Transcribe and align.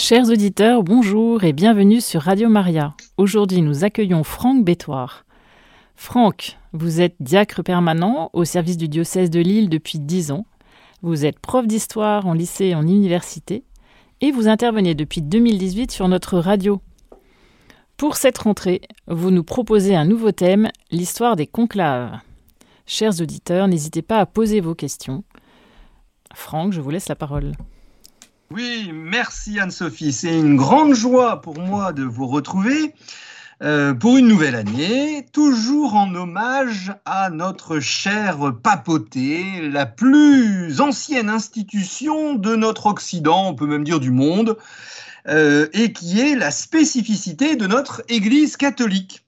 Chers 0.00 0.30
auditeurs, 0.30 0.84
bonjour 0.84 1.42
et 1.42 1.52
bienvenue 1.52 2.00
sur 2.00 2.22
Radio 2.22 2.48
Maria. 2.48 2.94
Aujourd'hui, 3.16 3.62
nous 3.62 3.82
accueillons 3.82 4.22
Franck 4.22 4.64
Bétoire. 4.64 5.24
Franck, 5.96 6.56
vous 6.72 7.00
êtes 7.00 7.16
diacre 7.18 7.64
permanent 7.64 8.30
au 8.32 8.44
service 8.44 8.76
du 8.76 8.86
diocèse 8.86 9.28
de 9.28 9.40
Lille 9.40 9.68
depuis 9.68 9.98
10 9.98 10.30
ans. 10.30 10.46
Vous 11.02 11.26
êtes 11.26 11.40
prof 11.40 11.66
d'histoire 11.66 12.28
en 12.28 12.32
lycée 12.32 12.66
et 12.66 12.74
en 12.76 12.86
université 12.86 13.64
et 14.20 14.30
vous 14.30 14.46
intervenez 14.46 14.94
depuis 14.94 15.20
2018 15.20 15.90
sur 15.90 16.06
notre 16.06 16.38
radio. 16.38 16.80
Pour 17.96 18.14
cette 18.14 18.38
rentrée, 18.38 18.82
vous 19.08 19.32
nous 19.32 19.42
proposez 19.42 19.96
un 19.96 20.04
nouveau 20.04 20.30
thème, 20.30 20.70
l'histoire 20.92 21.34
des 21.34 21.48
conclaves. 21.48 22.20
Chers 22.86 23.20
auditeurs, 23.20 23.66
n'hésitez 23.66 24.02
pas 24.02 24.20
à 24.20 24.26
poser 24.26 24.60
vos 24.60 24.76
questions. 24.76 25.24
Franck, 26.36 26.72
je 26.72 26.80
vous 26.80 26.90
laisse 26.90 27.08
la 27.08 27.16
parole. 27.16 27.54
Oui, 28.50 28.92
merci 28.94 29.60
Anne-Sophie. 29.60 30.10
C'est 30.10 30.34
une 30.38 30.56
grande 30.56 30.94
joie 30.94 31.42
pour 31.42 31.58
moi 31.58 31.92
de 31.92 32.02
vous 32.02 32.26
retrouver 32.26 32.94
euh, 33.62 33.92
pour 33.92 34.16
une 34.16 34.26
nouvelle 34.26 34.54
année, 34.54 35.26
toujours 35.34 35.94
en 35.96 36.14
hommage 36.14 36.94
à 37.04 37.28
notre 37.28 37.78
chère 37.78 38.54
papauté, 38.62 39.68
la 39.68 39.84
plus 39.84 40.80
ancienne 40.80 41.28
institution 41.28 42.36
de 42.36 42.56
notre 42.56 42.86
Occident, 42.86 43.48
on 43.48 43.54
peut 43.54 43.66
même 43.66 43.84
dire 43.84 44.00
du 44.00 44.12
monde, 44.12 44.56
euh, 45.26 45.66
et 45.74 45.92
qui 45.92 46.18
est 46.20 46.34
la 46.34 46.50
spécificité 46.50 47.54
de 47.54 47.66
notre 47.66 48.02
Église 48.08 48.56
catholique 48.56 49.27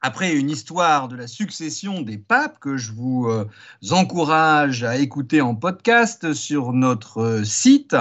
après 0.00 0.32
une 0.32 0.48
histoire 0.48 1.08
de 1.08 1.16
la 1.16 1.26
succession 1.26 2.02
des 2.02 2.18
papes 2.18 2.58
que 2.60 2.76
je 2.76 2.92
vous 2.92 3.26
euh, 3.26 3.48
encourage 3.90 4.84
à 4.84 4.96
écouter 4.96 5.40
en 5.40 5.56
podcast 5.56 6.32
sur 6.34 6.72
notre 6.72 7.20
euh, 7.20 7.44
site 7.44 7.96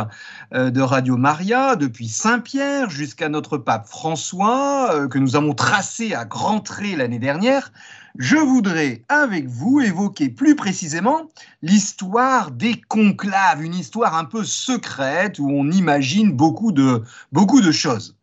euh, 0.54 0.70
de 0.70 0.82
Radio 0.82 1.18
Maria, 1.18 1.76
depuis 1.76 2.08
Saint-Pierre 2.08 2.91
jusqu'à 2.91 3.30
notre 3.30 3.58
pape 3.58 3.88
François, 3.88 5.08
que 5.10 5.18
nous 5.18 5.36
avons 5.36 5.55
tracé 5.55 6.13
à 6.13 6.26
grands 6.26 6.60
traits 6.60 6.98
l'année 6.98 7.20
dernière, 7.20 7.71
je 8.18 8.38
voudrais 8.38 9.04
avec 9.10 9.48
vous 9.48 9.80
évoquer 9.80 10.30
plus 10.30 10.55
précisément 10.55 11.30
l'histoire 11.62 12.52
des 12.52 12.80
conclaves, 12.88 13.64
une 13.64 13.76
histoire 13.76 14.16
un 14.16 14.26
peu 14.26 14.43
secrète 14.43 15.40
où 15.40 15.49
on 15.49 15.70
imagine 15.71 16.32
beaucoup 16.32 16.71
de, 16.71 17.04
beaucoup 17.32 17.62
de 17.62 17.71
choses. 17.71 18.16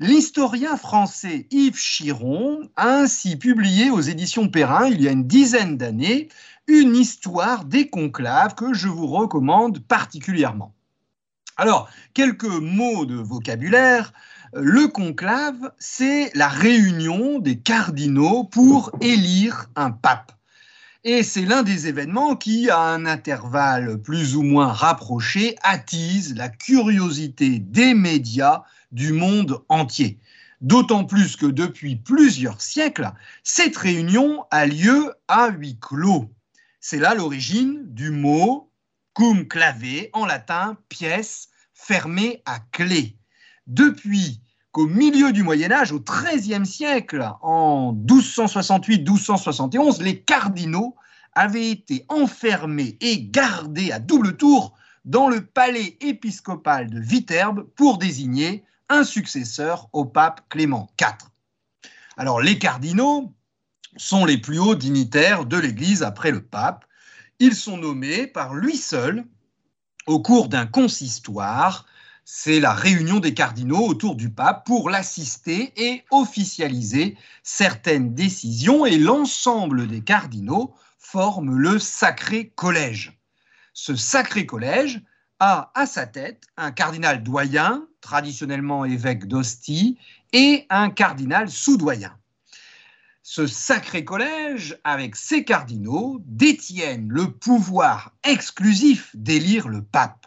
L'historien 0.00 0.76
français 0.76 1.46
Yves 1.50 1.78
Chiron 1.78 2.68
a 2.76 2.88
ainsi 2.96 3.36
publié 3.36 3.90
aux 3.90 4.00
éditions 4.00 4.48
Perrin, 4.48 4.86
il 4.88 5.00
y 5.00 5.08
a 5.08 5.12
une 5.12 5.26
dizaine 5.26 5.76
d'années, 5.76 6.28
une 6.66 6.96
histoire 6.96 7.64
des 7.64 7.88
conclaves 7.88 8.56
que 8.56 8.74
je 8.74 8.88
vous 8.88 9.06
recommande 9.06 9.78
particulièrement. 9.86 10.74
Alors, 11.56 11.88
quelques 12.14 12.44
mots 12.44 13.06
de 13.06 13.16
vocabulaire. 13.16 14.12
Le 14.56 14.86
conclave, 14.86 15.72
c'est 15.78 16.30
la 16.34 16.48
réunion 16.48 17.40
des 17.40 17.58
cardinaux 17.58 18.44
pour 18.44 18.92
élire 19.00 19.68
un 19.74 19.90
pape. 19.90 20.32
Et 21.02 21.22
c'est 21.22 21.44
l'un 21.44 21.62
des 21.62 21.86
événements 21.86 22.34
qui, 22.34 22.70
à 22.70 22.80
un 22.80 23.04
intervalle 23.04 24.00
plus 24.00 24.36
ou 24.36 24.42
moins 24.42 24.72
rapproché, 24.72 25.56
attise 25.62 26.34
la 26.36 26.48
curiosité 26.48 27.58
des 27.58 27.94
médias 27.94 28.62
du 28.94 29.12
monde 29.12 29.62
entier. 29.68 30.18
D'autant 30.60 31.04
plus 31.04 31.36
que 31.36 31.44
depuis 31.46 31.96
plusieurs 31.96 32.62
siècles, 32.62 33.12
cette 33.42 33.76
réunion 33.76 34.44
a 34.50 34.64
lieu 34.66 35.12
à 35.28 35.50
huis 35.50 35.78
clos. 35.78 36.32
C'est 36.80 36.98
là 36.98 37.14
l'origine 37.14 37.82
du 37.88 38.10
mot 38.10 38.70
cum 39.12 39.46
clave, 39.46 40.08
en 40.12 40.24
latin 40.24 40.78
pièce 40.88 41.48
fermée 41.74 42.42
à 42.46 42.60
clé. 42.72 43.18
Depuis 43.66 44.40
qu'au 44.72 44.86
milieu 44.86 45.32
du 45.32 45.42
Moyen 45.42 45.72
Âge, 45.72 45.92
au 45.92 46.00
XIIIe 46.00 46.64
siècle, 46.64 47.28
en 47.42 47.92
1268-1271, 48.06 50.02
les 50.02 50.20
cardinaux 50.20 50.96
avaient 51.32 51.70
été 51.70 52.06
enfermés 52.08 52.96
et 53.00 53.24
gardés 53.26 53.92
à 53.92 53.98
double 53.98 54.36
tour 54.36 54.74
dans 55.04 55.28
le 55.28 55.44
palais 55.44 55.98
épiscopal 56.00 56.88
de 56.88 57.00
Viterbe 57.00 57.66
pour 57.76 57.98
désigner 57.98 58.64
un 58.88 59.04
successeur 59.04 59.88
au 59.92 60.04
pape 60.04 60.48
Clément 60.48 60.90
IV. 61.00 61.30
Alors 62.16 62.40
les 62.40 62.58
cardinaux 62.58 63.32
sont 63.96 64.24
les 64.24 64.38
plus 64.38 64.58
hauts 64.58 64.74
dignitaires 64.74 65.46
de 65.46 65.56
l'Église 65.56 66.02
après 66.02 66.30
le 66.30 66.44
pape. 66.44 66.84
Ils 67.38 67.54
sont 67.54 67.76
nommés 67.76 68.26
par 68.26 68.54
lui 68.54 68.76
seul 68.76 69.24
au 70.06 70.20
cours 70.20 70.48
d'un 70.48 70.66
consistoire. 70.66 71.86
C'est 72.24 72.60
la 72.60 72.72
réunion 72.72 73.20
des 73.20 73.34
cardinaux 73.34 73.86
autour 73.86 74.16
du 74.16 74.30
pape 74.30 74.64
pour 74.64 74.88
l'assister 74.88 75.72
et 75.76 76.04
officialiser 76.10 77.16
certaines 77.42 78.14
décisions 78.14 78.86
et 78.86 78.96
l'ensemble 78.96 79.86
des 79.86 80.02
cardinaux 80.02 80.74
forment 80.98 81.56
le 81.56 81.78
Sacré 81.78 82.48
Collège. 82.54 83.18
Ce 83.74 83.94
Sacré 83.94 84.46
Collège 84.46 85.02
a 85.40 85.70
à 85.74 85.86
sa 85.86 86.06
tête 86.06 86.44
un 86.56 86.70
cardinal 86.70 87.22
doyen, 87.22 87.86
traditionnellement 88.00 88.84
évêque 88.84 89.26
d'Ostie, 89.26 89.98
et 90.32 90.66
un 90.70 90.90
cardinal 90.90 91.50
sous-doyen. 91.50 92.12
Ce 93.22 93.46
sacré 93.46 94.04
collège, 94.04 94.78
avec 94.84 95.16
ses 95.16 95.44
cardinaux, 95.44 96.20
détiennent 96.26 97.08
le 97.08 97.30
pouvoir 97.30 98.12
exclusif 98.22 99.10
d'élire 99.14 99.68
le 99.68 99.82
pape. 99.82 100.26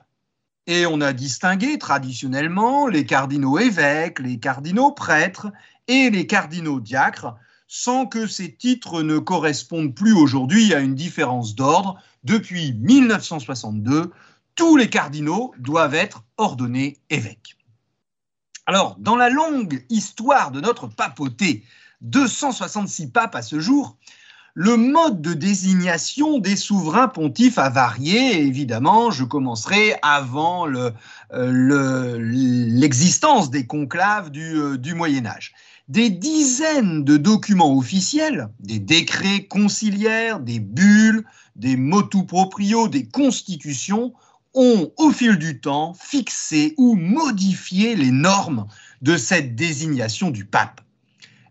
Et 0.66 0.86
on 0.86 1.00
a 1.02 1.14
distingué 1.14 1.78
traditionnellement 1.78 2.88
les 2.88 3.06
cardinaux 3.06 3.60
évêques, 3.60 4.20
les 4.20 4.40
cardinaux 4.40 4.92
prêtres 4.92 5.48
et 5.88 6.10
les 6.10 6.28
cardinaux 6.28 6.80
diacres, 6.80 7.36
sans 7.68 8.06
que 8.06 8.28
ces 8.28 8.56
titres 8.56 9.04
ne 9.04 9.20
correspondent 9.20 9.94
plus 9.94 10.14
aujourd'hui 10.14 10.74
à 10.74 10.80
une 10.80 10.96
différence 10.96 11.56
d'ordre 11.56 12.02
depuis 12.24 12.74
1962 12.74 14.12
tous 14.58 14.76
les 14.76 14.90
cardinaux 14.90 15.54
doivent 15.60 15.96
être 15.96 16.24
ordonnés 16.36 16.98
évêques. 17.10 17.56
Alors, 18.66 18.98
dans 19.00 19.16
la 19.16 19.30
longue 19.30 19.86
histoire 19.90 20.52
de 20.52 20.60
notre 20.60 20.88
papauté, 20.88 21.64
266 22.02 23.12
papes 23.12 23.36
à 23.36 23.42
ce 23.42 23.62
jour, 23.62 23.96
le 24.56 24.76
mode 24.76 25.22
de 25.22 25.34
désignation 25.34 26.40
des 26.40 26.56
souverains 26.56 27.08
pontifes 27.08 27.60
a 27.60 27.70
varié. 27.70 28.42
évidemment, 28.42 29.12
je 29.12 29.24
commencerai 29.24 29.96
avant 30.02 30.68
euh, 30.68 32.18
l'existence 32.20 33.52
des 33.52 33.68
conclaves 33.68 34.32
du, 34.32 34.58
euh, 34.58 34.78
du 34.78 34.96
Moyen 34.96 35.28
Âge. 35.28 35.54
Des 35.88 36.10
dizaines 36.10 37.04
de 37.04 37.18
documents 37.18 37.78
officiels, 37.78 38.50
des 38.60 38.80
décrets 38.80 39.46
conciliaires, 39.46 40.40
des 40.40 40.60
bulles, 40.60 41.24
des 41.56 41.78
motu 41.78 42.26
proprio, 42.26 42.88
des 42.88 43.08
constitutions, 43.08 44.14
ont, 44.58 44.92
au 44.98 45.12
fil 45.12 45.38
du 45.38 45.62
temps, 45.62 45.94
fixé 45.94 46.74
ou 46.78 46.96
modifié 46.96 47.96
les 47.96 48.12
normes 48.12 48.68
de 49.02 49.16
cette 49.16 49.56
désignation 49.56 50.32
du 50.32 50.46
pape. 50.46 50.82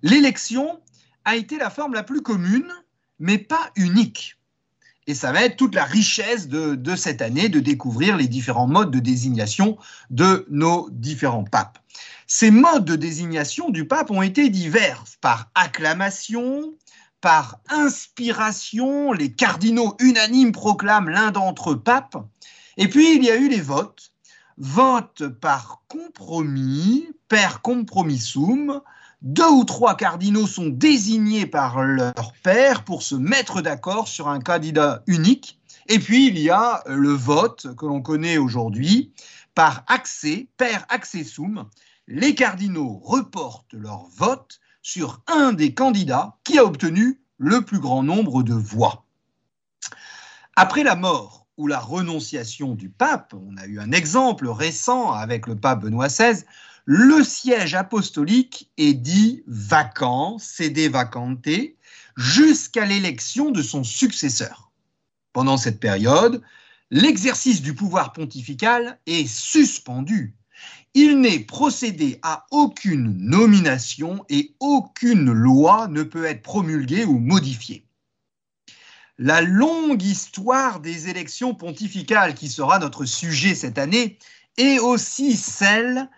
L'élection 0.02 0.80
a 1.24 1.36
été 1.36 1.56
la 1.56 1.70
forme 1.70 1.94
la 1.94 2.02
plus 2.02 2.20
commune, 2.20 2.70
mais 3.18 3.38
pas 3.38 3.70
unique. 3.76 4.36
Et 5.06 5.14
ça 5.14 5.30
va 5.30 5.42
être 5.42 5.56
toute 5.56 5.74
la 5.74 5.84
richesse 5.84 6.48
de, 6.48 6.96
cette 6.96 7.22
année 7.22 7.48
de 7.48 7.60
découvrir 7.60 8.16
les 8.16 8.26
différents 8.26 8.66
modes 8.66 8.90
de 8.90 8.98
désignation 8.98 9.78
de 10.10 10.44
nos 10.50 10.88
différents 10.90 11.44
papes. 11.44 11.78
Ces 12.26 12.50
modes 12.50 12.84
de 12.84 12.96
désignation 12.96 13.70
du 13.70 13.86
pape 13.86 14.10
ont 14.10 14.22
été 14.22 14.48
divers, 14.48 15.04
par 15.20 15.50
acclamation, 15.54 16.74
par 17.20 17.60
inspiration, 17.68 19.12
les 19.12 19.32
cardinaux 19.32 19.96
unanimes 20.00 20.52
proclament 20.52 21.08
l'un 21.08 21.30
d'entre 21.30 21.70
eux 21.70 21.80
pape, 21.80 22.16
et 22.76 22.88
puis, 22.88 23.16
il 23.16 23.24
y 23.24 23.30
a 23.30 23.36
eu 23.36 23.48
les 23.48 23.60
votes. 23.60 24.12
Vote 24.58 25.28
par 25.28 25.82
compromis, 25.88 27.08
per 27.28 27.60
compromissum. 27.62 28.80
Deux 29.22 29.48
ou 29.48 29.64
trois 29.64 29.96
cardinaux 29.96 30.46
sont 30.46 30.68
désignés 30.68 31.46
par 31.46 31.82
leur 31.82 32.32
père 32.42 32.84
pour 32.84 33.02
se 33.02 33.14
mettre 33.14 33.62
d'accord 33.62 34.08
sur 34.08 34.28
un 34.28 34.40
candidat 34.40 35.02
unique. 35.06 35.58
Et 35.88 35.98
puis, 35.98 36.28
il 36.28 36.38
y 36.38 36.50
a 36.50 36.82
le 36.86 37.10
vote 37.10 37.74
que 37.76 37.86
l'on 37.86 38.02
connaît 38.02 38.38
aujourd'hui 38.38 39.12
par 39.54 39.84
accès, 39.86 40.48
per 40.58 40.78
accessum. 40.90 41.68
Les 42.08 42.34
cardinaux 42.34 43.00
reportent 43.02 43.72
leur 43.72 44.06
vote 44.14 44.60
sur 44.82 45.22
un 45.26 45.52
des 45.52 45.74
candidats 45.74 46.36
qui 46.44 46.58
a 46.58 46.64
obtenu 46.64 47.20
le 47.38 47.62
plus 47.62 47.80
grand 47.80 48.02
nombre 48.02 48.42
de 48.42 48.54
voix. 48.54 49.04
Après 50.56 50.84
la 50.84 50.94
mort 50.94 51.45
ou 51.56 51.66
la 51.66 51.78
renonciation 51.78 52.74
du 52.74 52.90
pape, 52.90 53.34
on 53.34 53.56
a 53.56 53.66
eu 53.66 53.80
un 53.80 53.92
exemple 53.92 54.48
récent 54.48 55.12
avec 55.12 55.46
le 55.46 55.56
pape 55.56 55.82
Benoît 55.82 56.08
XVI, 56.08 56.44
le 56.84 57.24
siège 57.24 57.74
apostolique 57.74 58.70
est 58.76 58.94
dit 58.94 59.42
vacant, 59.46 60.38
cédé 60.38 60.88
vacanté, 60.88 61.76
jusqu'à 62.16 62.86
l'élection 62.86 63.50
de 63.50 63.62
son 63.62 63.84
successeur. 63.84 64.70
Pendant 65.32 65.56
cette 65.56 65.80
période, 65.80 66.42
l'exercice 66.90 67.60
du 67.60 67.74
pouvoir 67.74 68.12
pontifical 68.12 68.98
est 69.06 69.26
suspendu. 69.26 70.34
il 70.94 71.20
n'est 71.20 71.40
procédé 71.40 72.18
à 72.22 72.46
aucune 72.50 73.14
nomination 73.18 74.24
et 74.30 74.54
aucune 74.60 75.30
loi 75.30 75.88
ne 75.88 76.02
peut 76.02 76.24
être 76.24 76.42
promulguée 76.42 77.04
ou 77.04 77.18
modifiée. 77.18 77.85
La 79.18 79.40
longue 79.40 80.02
histoire 80.02 80.80
des 80.80 81.08
élections 81.08 81.54
pontificales, 81.54 82.34
qui 82.34 82.50
sera 82.50 82.78
notre 82.78 83.06
sujet 83.06 83.54
cette 83.54 83.78
année, 83.78 84.18
est 84.58 84.78
aussi 84.78 85.38
celle 85.38 86.10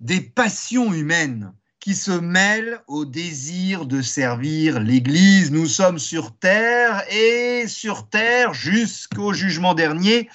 des 0.00 0.20
passions 0.20 0.92
humaines 0.92 1.52
qui 1.78 1.94
se 1.94 2.10
mêlent 2.10 2.80
au 2.88 3.04
désir 3.04 3.86
de 3.86 4.02
servir 4.02 4.80
l'Église. 4.80 5.52
Nous 5.52 5.68
sommes 5.68 6.00
sur 6.00 6.36
terre 6.36 7.04
et 7.12 7.68
sur 7.68 8.08
terre, 8.08 8.52
jusqu'au 8.52 9.32
jugement 9.32 9.74
dernier, 9.74 10.28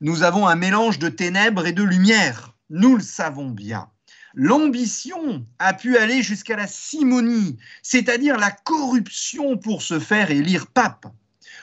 nous 0.00 0.22
avons 0.22 0.48
un 0.48 0.56
mélange 0.56 0.98
de 0.98 1.10
ténèbres 1.10 1.66
et 1.66 1.72
de 1.72 1.82
lumière. 1.82 2.54
Nous 2.70 2.96
le 2.96 3.02
savons 3.02 3.50
bien. 3.50 3.90
L'ambition 4.32 5.44
a 5.58 5.74
pu 5.74 5.98
aller 5.98 6.22
jusqu'à 6.22 6.56
la 6.56 6.66
simonie, 6.66 7.58
c'est-à-dire 7.82 8.38
la 8.38 8.52
corruption 8.52 9.58
pour 9.58 9.82
se 9.82 10.00
faire 10.00 10.30
élire 10.30 10.66
pape. 10.66 11.06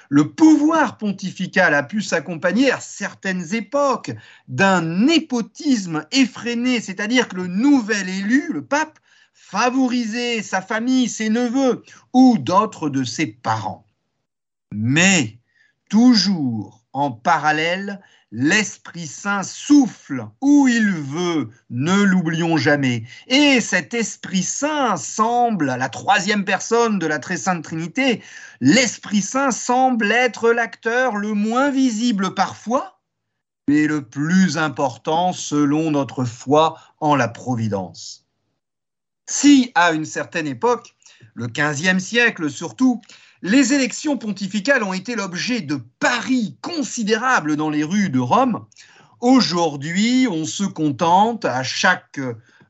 Le 0.10 0.32
pouvoir 0.32 0.98
pontifical 0.98 1.74
a 1.74 1.84
pu 1.84 2.02
s'accompagner 2.02 2.72
à 2.72 2.80
certaines 2.80 3.54
époques 3.54 4.12
d'un 4.48 4.82
népotisme 4.82 6.06
effréné, 6.12 6.82
c'est-à-dire 6.82 7.28
que 7.28 7.38
le 7.38 7.48
nouvel 7.48 8.10
élu, 8.10 8.52
le 8.52 8.66
pape, 8.66 9.00
favorisait 9.34 10.42
sa 10.42 10.62
famille, 10.62 11.10
ses 11.10 11.30
neveux 11.30 11.84
ou 12.14 12.38
d'autres 12.38 12.90
de 12.90 13.04
ses 13.04 13.28
parents. 13.28 13.86
Mais 14.72 15.40
toujours 15.90 16.84
en 16.94 17.12
parallèle, 17.12 18.02
l'Esprit 18.38 19.08
Saint 19.08 19.44
souffle 19.44 20.28
où 20.42 20.68
il 20.68 20.92
veut, 20.92 21.52
ne 21.70 22.02
l'oublions 22.02 22.58
jamais. 22.58 23.06
Et 23.28 23.62
cet 23.62 23.94
Esprit 23.94 24.44
Saint 24.44 24.98
semble, 24.98 25.68
la 25.68 25.88
troisième 25.88 26.44
personne 26.44 27.00
de 27.00 27.08
la 27.08 27.20
très 27.20 27.38
sainte 27.38 27.64
Trinité, 27.64 28.22
l'Esprit 28.60 29.22
Saint 29.22 29.52
semble 29.52 30.12
être 30.12 30.52
l'acteur 30.52 31.16
le 31.16 31.32
moins 31.32 31.70
visible 31.70 32.34
parfois, 32.34 33.00
mais 33.70 33.88
le 33.88 34.02
plus 34.02 34.58
important 34.58 35.32
selon 35.32 35.92
notre 35.92 36.26
foi 36.26 36.78
en 37.00 37.16
la 37.16 37.30
Providence. 37.30 38.28
Si, 39.30 39.72
à 39.76 39.94
une 39.94 40.04
certaine 40.04 40.48
époque, 40.48 40.94
le 41.36 41.48
XVe 41.48 42.00
siècle 42.00 42.50
surtout, 42.50 43.02
les 43.46 43.74
élections 43.74 44.18
pontificales 44.18 44.82
ont 44.82 44.94
été 44.94 45.16
l'objet 45.16 45.62
de 45.62 45.80
paris 46.00 46.58
considérables 46.62 47.56
dans 47.56 47.70
les 47.70 47.84
rues 47.84 48.10
de 48.10 48.18
Rome. 48.18 48.66
Aujourd'hui, 49.22 50.28
on 50.28 50.46
se 50.46 50.64
contente 50.64 51.46
à 51.46 51.62
chaque 51.62 52.20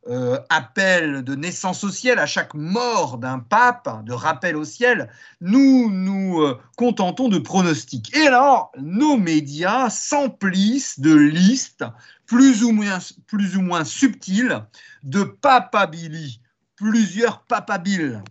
euh, 0.09 0.37
appel 0.49 1.23
de 1.23 1.33
naissance 1.33 1.85
au 1.85 1.89
ciel, 1.89 2.19
à 2.19 2.25
chaque 2.25 2.53
mort 2.55 3.19
d'un 3.19 3.39
pape, 3.39 4.03
de 4.03 4.11
rappel 4.11 4.57
au 4.57 4.65
ciel, 4.65 5.09
nous 5.39 5.89
nous 5.89 6.41
euh, 6.41 6.59
contentons 6.75 7.29
de 7.29 7.37
pronostics. 7.37 8.13
Et 8.13 8.27
alors, 8.27 8.73
nos 8.77 9.15
médias 9.15 9.89
s'emplissent 9.89 10.99
de 10.99 11.15
listes 11.15 11.85
plus 12.25 12.65
ou 12.65 12.73
moins, 12.73 12.99
plus 13.27 13.57
subtiles 13.85 14.61
de 15.03 15.23
papabili, 15.23 16.41
plusieurs 16.75 17.43
papabiles 17.43 18.21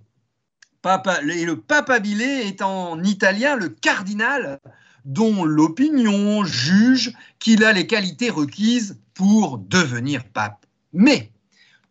et 0.87 1.45
le 1.45 1.57
papabile 1.57 2.23
est 2.23 2.63
en 2.63 3.03
italien 3.03 3.57
le 3.57 3.69
cardinal 3.69 4.61
dont 5.05 5.45
l'opinion 5.45 6.45
juge 6.45 7.13
qu'il 7.39 7.65
a 7.65 7.73
les 7.73 7.87
qualités 7.87 8.31
requises 8.31 8.99
pour 9.15 9.59
devenir 9.59 10.25
pape. 10.25 10.67
Mais 10.93 11.31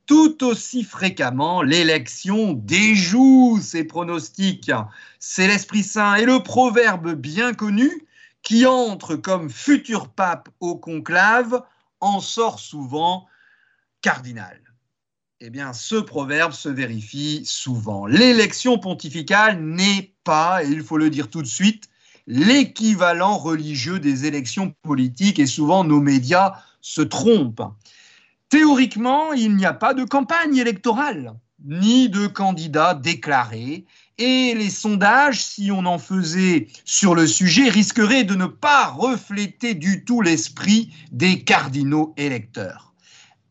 tout 0.06 0.44
aussi 0.44 0.84
fréquemment, 0.84 1.62
l'élection 1.62 2.54
déjoue 2.54 3.60
ses 3.62 3.84
pronostics. 3.84 4.72
C'est 5.20 5.48
l'Esprit 5.48 5.84
Saint 5.84 6.16
et 6.16 6.26
le 6.26 6.44
proverbe 6.44 7.14
bien 7.14 7.54
connu 7.54 7.90
qui 8.42 8.66
entre 8.66 9.16
comme 9.16 9.50
futur 9.50 10.10
pape 10.10 10.50
au 10.60 10.76
conclave 10.76 11.64
en 12.02 12.20
sort 12.20 12.60
souvent 12.60 13.28
cardinal 14.02 14.60
eh 15.46 15.50
bien, 15.50 15.74
ce 15.74 15.96
proverbe 15.96 16.54
se 16.54 16.70
vérifie 16.70 17.42
souvent. 17.44 18.06
L'élection 18.06 18.80
pontificale 18.80 19.62
n'est 19.62 20.14
pas, 20.24 20.64
et 20.64 20.70
il 20.70 20.82
faut 20.84 20.98
le 20.98 21.10
dire 21.10 21.30
tout 21.30 21.42
de 21.42 21.48
suite, 21.48 21.90
l'équivalent 22.28 23.38
religieux 23.38 24.00
des 24.00 24.26
élections 24.26 24.74
politiques, 24.84 25.40
et 25.40 25.46
souvent 25.46 25.84
nos 25.84 26.00
médias 26.00 26.54
se 26.80 27.02
trompent. 27.02 27.62
Théoriquement, 28.48 29.34
il 29.34 29.58
n'y 29.58 29.66
a 29.66 29.74
pas 29.74 29.94
de 29.94 30.06
campagne 30.06 30.56
électorale, 30.56 31.34
ni 31.66 32.08
de 32.08 32.28
candidats 32.28 32.94
déclarés, 32.94 33.84
et 34.18 34.54
les 34.56 34.70
sondages, 34.70 35.44
si 35.44 35.72
on 35.72 35.86
en 35.86 36.00
faisait 36.00 36.68
sur 36.86 37.16
le 37.16 37.28
sujet, 37.28 37.68
risqueraient 37.68 38.24
de 38.24 38.36
ne 38.36 38.46
pas 38.46 38.88
refléter 38.88 39.74
du 39.74 40.06
tout 40.06 40.22
l'esprit 40.22 40.94
des 41.12 41.44
cardinaux 41.44 42.14
électeurs 42.16 42.93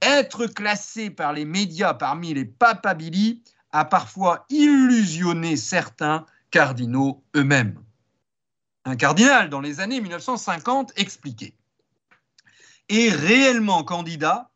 être 0.03 0.47
classé 0.47 1.09
par 1.09 1.33
les 1.33 1.45
médias 1.45 1.95
parmi 1.95 2.35
les 2.35 2.45
papabili 2.45 3.43
a 3.71 3.85
parfois 3.85 4.45
illusionné 4.51 5.57
certains 5.57 6.27
cardinaux 6.51 7.23
eux-mêmes. 7.35 7.81
Un 8.85 8.97
cardinal, 8.97 9.49
dans 9.49 9.61
les 9.61 9.81
années 9.81 10.01
1950, 10.01 10.93
expliquait 10.97 11.55
Est 12.89 13.11
réellement 13.11 13.85
candidat 13.85 14.51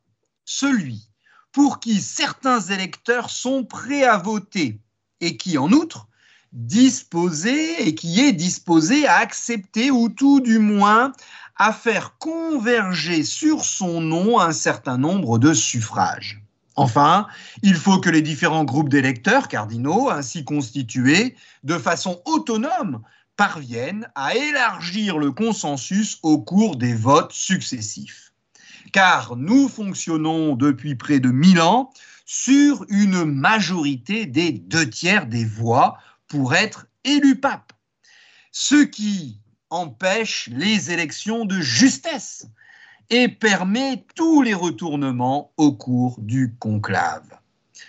celui 0.44 1.08
pour 1.52 1.80
qui 1.80 2.00
certains 2.02 2.60
électeurs 2.60 3.30
sont 3.30 3.64
prêts 3.64 4.04
à 4.04 4.18
voter 4.18 4.80
et 5.20 5.36
qui, 5.36 5.56
en 5.56 5.70
outre, 5.70 6.08
disposé 6.52 7.86
et 7.86 7.94
qui 7.94 8.20
est 8.20 8.32
disposé 8.32 9.06
à 9.06 9.16
accepter 9.18 9.90
ou 9.90 10.08
tout 10.08 10.40
du 10.40 10.58
moins 10.58 11.12
à 11.56 11.72
faire 11.72 12.18
converger 12.18 13.22
sur 13.24 13.64
son 13.64 14.00
nom 14.00 14.40
un 14.40 14.52
certain 14.52 14.98
nombre 14.98 15.38
de 15.38 15.54
suffrages. 15.54 16.42
Enfin, 16.76 17.26
il 17.62 17.74
faut 17.74 18.00
que 18.00 18.10
les 18.10 18.20
différents 18.20 18.64
groupes 18.64 18.90
d'électeurs 18.90 19.48
cardinaux, 19.48 20.10
ainsi 20.10 20.44
constitués, 20.44 21.34
de 21.64 21.78
façon 21.78 22.20
autonome, 22.26 23.02
parviennent 23.36 24.08
à 24.14 24.34
élargir 24.34 25.18
le 25.18 25.32
consensus 25.32 26.18
au 26.22 26.38
cours 26.38 26.76
des 26.76 26.94
votes 26.94 27.32
successifs. 27.32 28.32
Car 28.92 29.36
nous 29.36 29.68
fonctionnons 29.68 30.54
depuis 30.54 30.94
près 30.94 31.18
de 31.18 31.30
mille 31.30 31.60
ans 31.60 31.90
sur 32.26 32.84
une 32.88 33.24
majorité 33.24 34.26
des 34.26 34.52
deux 34.52 34.88
tiers 34.88 35.26
des 35.26 35.44
voix 35.44 35.98
pour 36.28 36.54
être 36.54 36.86
élu 37.04 37.36
pape. 37.36 37.72
Ce 38.52 38.82
qui 38.82 39.38
empêche 39.70 40.48
les 40.52 40.90
élections 40.90 41.44
de 41.44 41.60
justesse 41.60 42.46
et 43.10 43.28
permet 43.28 44.04
tous 44.14 44.42
les 44.42 44.54
retournements 44.54 45.52
au 45.56 45.72
cours 45.72 46.16
du 46.20 46.54
conclave. 46.58 47.24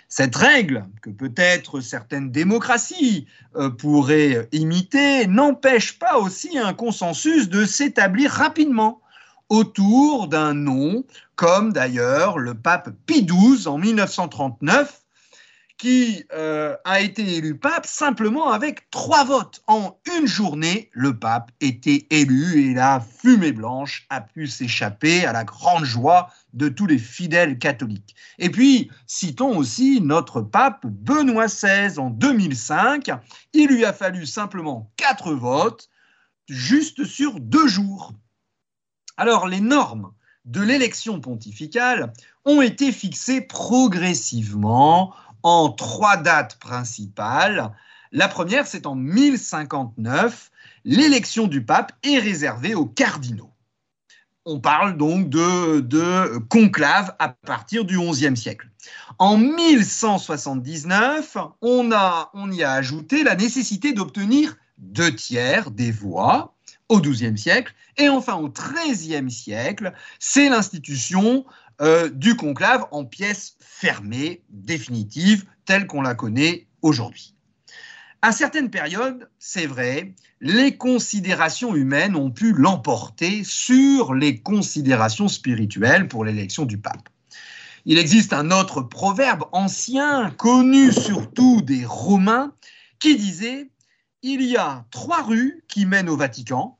Cette 0.08 0.36
règle, 0.36 0.86
que 1.02 1.10
peut-être 1.10 1.80
certaines 1.80 2.30
démocraties 2.30 3.26
euh, 3.56 3.70
pourraient 3.70 4.48
imiter, 4.52 5.26
n'empêche 5.26 5.98
pas 5.98 6.18
aussi 6.18 6.58
un 6.58 6.72
consensus 6.72 7.48
de 7.48 7.64
s'établir 7.64 8.30
rapidement 8.30 9.00
autour 9.48 10.28
d'un 10.28 10.54
nom, 10.54 11.04
comme 11.36 11.72
d'ailleurs 11.72 12.38
le 12.38 12.54
pape 12.54 12.90
Pie 13.06 13.24
XII 13.24 13.66
en 13.66 13.78
1939 13.78 15.02
qui 15.78 16.24
euh, 16.32 16.76
a 16.84 17.00
été 17.00 17.36
élu 17.36 17.56
pape 17.56 17.86
simplement 17.86 18.50
avec 18.50 18.90
trois 18.90 19.24
votes. 19.24 19.62
En 19.68 19.96
une 20.18 20.26
journée, 20.26 20.90
le 20.92 21.16
pape 21.16 21.52
était 21.60 22.06
élu 22.10 22.70
et 22.70 22.74
la 22.74 23.00
fumée 23.00 23.52
blanche 23.52 24.04
a 24.10 24.20
pu 24.20 24.48
s'échapper 24.48 25.24
à 25.24 25.32
la 25.32 25.44
grande 25.44 25.84
joie 25.84 26.30
de 26.52 26.68
tous 26.68 26.86
les 26.86 26.98
fidèles 26.98 27.58
catholiques. 27.58 28.16
Et 28.38 28.50
puis, 28.50 28.90
citons 29.06 29.56
aussi 29.56 30.00
notre 30.00 30.42
pape 30.42 30.84
Benoît 30.84 31.46
XVI 31.46 31.98
en 31.98 32.10
2005. 32.10 33.10
Il 33.52 33.68
lui 33.68 33.84
a 33.84 33.92
fallu 33.92 34.26
simplement 34.26 34.90
quatre 34.96 35.32
votes, 35.32 35.88
juste 36.48 37.04
sur 37.04 37.38
deux 37.38 37.68
jours. 37.68 38.12
Alors, 39.16 39.46
les 39.46 39.60
normes 39.60 40.12
de 40.44 40.60
l'élection 40.60 41.20
pontificale 41.20 42.12
ont 42.44 42.62
été 42.62 42.90
fixées 42.90 43.42
progressivement 43.42 45.14
en 45.42 45.70
trois 45.70 46.16
dates 46.16 46.58
principales. 46.58 47.72
La 48.12 48.28
première, 48.28 48.66
c'est 48.66 48.86
en 48.86 48.94
1059. 48.94 50.50
L'élection 50.84 51.46
du 51.46 51.64
pape 51.64 51.92
est 52.02 52.18
réservée 52.18 52.74
aux 52.74 52.86
cardinaux. 52.86 53.52
On 54.50 54.60
parle 54.60 54.96
donc 54.96 55.28
de, 55.28 56.38
conclave 56.48 57.14
à 57.18 57.28
partir 57.28 57.84
du 57.84 57.98
XIe 57.98 58.34
siècle. 58.34 58.70
En 59.18 59.36
1179, 59.36 61.36
on, 61.60 61.90
y 62.50 62.62
a 62.62 62.72
ajouté 62.72 63.24
la 63.24 63.34
nécessité 63.34 63.92
d'obtenir 63.92 64.56
deux 64.78 65.14
tiers 65.14 65.70
des 65.70 65.90
voix 65.90 66.54
au 66.88 67.00
XIIe 67.00 67.36
siècle. 67.36 67.74
Et 67.96 68.08
enfin, 68.08 68.36
au 68.36 68.48
XIIIe 68.48 69.30
siècle, 69.30 69.92
c'est 70.18 70.48
l'institution 70.48 71.44
euh, 71.80 72.08
du 72.08 72.34
conclave 72.36 72.86
en 72.90 73.04
pièces 73.04 73.56
fermées, 73.60 74.42
définitives, 74.50 75.44
telle 75.64 75.86
qu'on 75.86 76.02
la 76.02 76.14
connaît 76.14 76.66
aujourd'hui. 76.82 77.34
À 78.20 78.32
certaines 78.32 78.70
périodes, 78.70 79.28
c'est 79.38 79.66
vrai, 79.66 80.14
les 80.40 80.76
considérations 80.76 81.76
humaines 81.76 82.16
ont 82.16 82.32
pu 82.32 82.52
l'emporter 82.52 83.44
sur 83.44 84.12
les 84.12 84.40
considérations 84.40 85.28
spirituelles 85.28 86.08
pour 86.08 86.24
l'élection 86.24 86.64
du 86.64 86.78
pape. 86.78 87.08
Il 87.84 87.96
existe 87.96 88.32
un 88.32 88.50
autre 88.50 88.82
proverbe 88.82 89.44
ancien, 89.52 90.30
connu 90.32 90.92
surtout 90.92 91.62
des 91.62 91.84
Romains, 91.86 92.52
qui 92.98 93.16
disait 93.16 93.70
Il 94.22 94.42
y 94.42 94.56
a 94.56 94.84
trois 94.90 95.22
rues 95.22 95.62
qui 95.68 95.86
mènent 95.86 96.08
au 96.08 96.16
Vatican, 96.16 96.77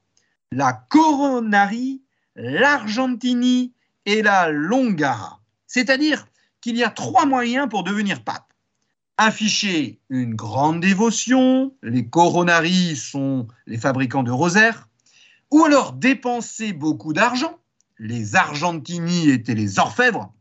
la 0.52 0.72
Coronari, 0.72 2.02
l'Argentini 2.36 3.72
et 4.06 4.22
la 4.22 4.50
Longara. 4.50 5.40
C'est-à-dire 5.66 6.26
qu'il 6.60 6.76
y 6.76 6.84
a 6.84 6.90
trois 6.90 7.26
moyens 7.26 7.68
pour 7.68 7.84
devenir 7.84 8.22
pape 8.24 8.48
afficher 9.18 10.00
une 10.08 10.36
grande 10.36 10.80
dévotion, 10.80 11.74
les 11.82 12.08
coronaries 12.08 12.96
sont 12.96 13.48
les 13.66 13.76
fabricants 13.76 14.22
de 14.22 14.30
rosaires, 14.30 14.88
ou 15.50 15.64
alors 15.64 15.92
dépenser 15.92 16.72
beaucoup 16.72 17.12
d'argent, 17.12 17.58
les 17.98 18.36
argentini 18.36 19.28
étaient 19.28 19.56
les 19.56 19.80
orfèvres, 19.80 20.32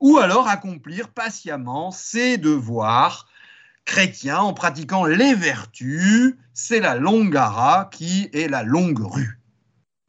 ou 0.00 0.18
alors 0.18 0.48
accomplir 0.48 1.08
patiemment 1.08 1.92
ses 1.92 2.36
devoirs 2.36 3.28
chrétiens 3.84 4.40
en 4.40 4.52
pratiquant 4.52 5.04
les 5.04 5.34
vertus, 5.34 6.34
c'est 6.52 6.80
la 6.80 6.96
longara 6.96 7.88
qui 7.92 8.28
est 8.32 8.48
la 8.48 8.64
longue 8.64 9.00
rue. 9.00 9.40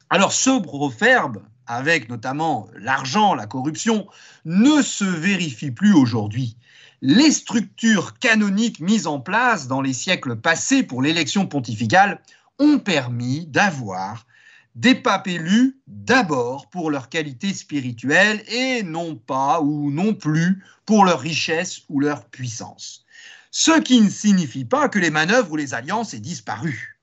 Alors 0.09 0.33
ce 0.33 0.59
proverbe, 0.61 1.43
avec 1.65 2.09
notamment 2.09 2.67
l'argent, 2.77 3.33
la 3.33 3.45
corruption, 3.45 4.07
ne 4.45 4.81
se 4.81 5.03
vérifie 5.03 5.71
plus 5.71 5.93
aujourd'hui 5.93 6.57
les 7.01 7.31
structures 7.31 8.17
canoniques 8.17 8.79
mises 8.79 9.07
en 9.07 9.19
place 9.19 9.67
dans 9.67 9.81
les 9.81 9.93
siècles 9.93 10.35
passés 10.35 10.83
pour 10.83 11.01
l'élection 11.01 11.45
pontificale 11.45 12.21
ont 12.59 12.79
permis 12.79 13.45
d'avoir 13.45 14.25
des 14.73 14.95
papes 14.95 15.27
élus 15.27 15.79
d'abord 15.87 16.69
pour 16.69 16.89
leur 16.91 17.09
qualité 17.09 17.53
spirituelle 17.53 18.43
et 18.47 18.83
non 18.83 19.15
pas 19.15 19.61
ou 19.61 19.91
non 19.91 20.13
plus 20.13 20.63
pour 20.85 21.05
leur 21.05 21.19
richesse 21.19 21.81
ou 21.89 21.99
leur 21.99 22.25
puissance. 22.25 23.05
Ce 23.51 23.79
qui 23.79 24.01
ne 24.01 24.09
signifie 24.09 24.65
pas 24.65 24.89
que 24.89 24.99
les 24.99 25.09
manœuvres 25.09 25.51
ou 25.51 25.55
les 25.55 25.73
alliances 25.73 26.13
aient 26.13 26.19
disparu. 26.19 26.99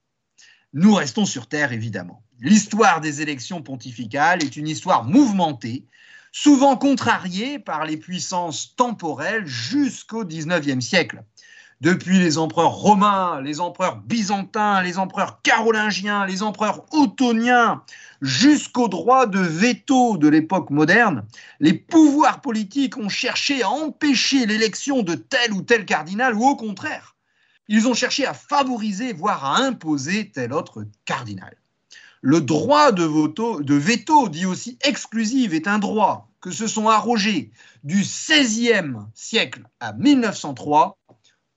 Nous 0.72 0.94
restons 0.94 1.24
sur 1.24 1.48
Terre, 1.48 1.72
évidemment. 1.72 2.23
L'histoire 2.40 3.00
des 3.00 3.22
élections 3.22 3.62
pontificales 3.62 4.42
est 4.42 4.56
une 4.56 4.68
histoire 4.68 5.04
mouvementée 5.04 5.84
souvent 6.32 6.76
contrarié 6.76 7.60
par 7.60 7.84
les 7.84 7.96
puissances 7.96 8.74
temporelles 8.74 9.46
jusqu'au 9.46 10.24
XIXe 10.24 10.84
siècle. 10.84 11.22
Depuis 11.80 12.18
les 12.18 12.38
empereurs 12.38 12.72
romains, 12.72 13.40
les 13.40 13.60
empereurs 13.60 13.98
byzantins, 13.98 14.82
les 14.82 14.98
empereurs 14.98 15.42
carolingiens, 15.42 16.26
les 16.26 16.42
empereurs 16.42 16.86
ottoniens, 16.92 17.82
jusqu'au 18.20 18.88
droit 18.88 19.26
de 19.26 19.38
veto 19.38 20.16
de 20.16 20.28
l'époque 20.28 20.70
moderne, 20.70 21.24
les 21.60 21.74
pouvoirs 21.74 22.40
politiques 22.40 22.96
ont 22.96 23.08
cherché 23.08 23.62
à 23.62 23.70
empêcher 23.70 24.46
l'élection 24.46 25.02
de 25.02 25.14
tel 25.14 25.52
ou 25.52 25.62
tel 25.62 25.84
cardinal, 25.84 26.34
ou 26.34 26.44
au 26.46 26.56
contraire, 26.56 27.14
ils 27.68 27.86
ont 27.86 27.94
cherché 27.94 28.26
à 28.26 28.34
favoriser, 28.34 29.12
voire 29.12 29.44
à 29.44 29.58
imposer 29.58 30.30
tel 30.30 30.52
autre 30.52 30.84
cardinal. 31.04 31.56
Le 32.26 32.40
droit 32.40 32.90
de 32.90 33.04
veto, 33.04 34.28
dit 34.30 34.46
aussi 34.46 34.78
exclusif, 34.80 35.52
est 35.52 35.68
un 35.68 35.78
droit 35.78 36.30
que 36.40 36.50
se 36.50 36.66
sont 36.66 36.88
arrogés 36.88 37.50
du 37.82 38.00
XVIe 38.00 38.94
siècle 39.12 39.62
à 39.78 39.92
1903 39.92 40.96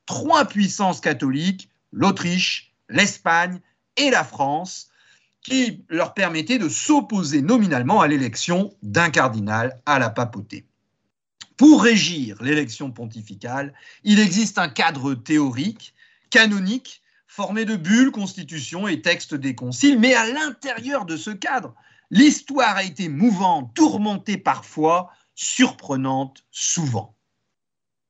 trois 0.06 0.44
puissances 0.44 1.00
catholiques, 1.00 1.70
l'Autriche, 1.94 2.74
l'Espagne 2.90 3.62
et 3.96 4.10
la 4.10 4.26
France, 4.26 4.90
qui 5.42 5.86
leur 5.88 6.14
permettaient 6.14 6.60
de 6.60 6.68
s'opposer 6.68 7.42
nominalement 7.42 8.02
à 8.02 8.10
l'élection 8.10 8.76
d'un 8.84 9.10
cardinal 9.10 9.80
à 9.86 10.00
la 10.00 10.10
papauté. 10.10 10.66
Pour 11.56 11.82
régir 11.82 12.44
l'élection 12.44 12.92
pontificale, 12.92 13.74
il 14.04 14.20
existe 14.20 14.58
un 14.58 14.68
cadre 14.68 15.14
théorique, 15.14 15.94
canonique, 16.30 17.02
formé 17.38 17.66
de 17.66 17.76
bulles, 17.76 18.10
constitutions 18.10 18.88
et 18.88 19.04
textes 19.04 19.36
des 19.36 19.54
conciles, 19.54 20.00
mais 20.00 20.16
à 20.16 20.26
l'intérieur 20.26 21.06
de 21.06 21.16
ce 21.16 21.30
cadre, 21.30 21.76
l'histoire 22.10 22.78
a 22.78 22.84
été 22.84 23.10
mouvante, 23.10 23.76
tourmentée 23.76 24.40
parfois, 24.40 25.12
surprenante 25.36 26.44
souvent. 26.50 27.14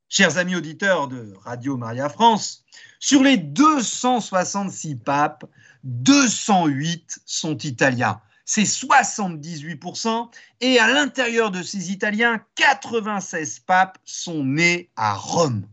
Chers 0.08 0.38
amis 0.38 0.56
auditeurs 0.56 1.10
de 1.10 1.34
Radio 1.44 1.76
Maria 1.76 2.08
France, 2.08 2.64
sur 3.02 3.22
les 3.22 3.36
266 3.36 4.96
papes, 4.96 5.44
208 5.84 7.20
sont 7.26 7.58
italiens. 7.58 8.22
C'est 8.46 8.64
78%. 8.64 10.30
Et 10.62 10.80
à 10.80 10.88
l'intérieur 10.88 11.52
de 11.52 11.64
ces 11.64 11.92
Italiens, 11.92 12.42
96 12.56 13.60
papes 13.60 13.98
sont 14.06 14.46
nés 14.46 14.90
à 14.96 15.16
Rome. 15.16 15.68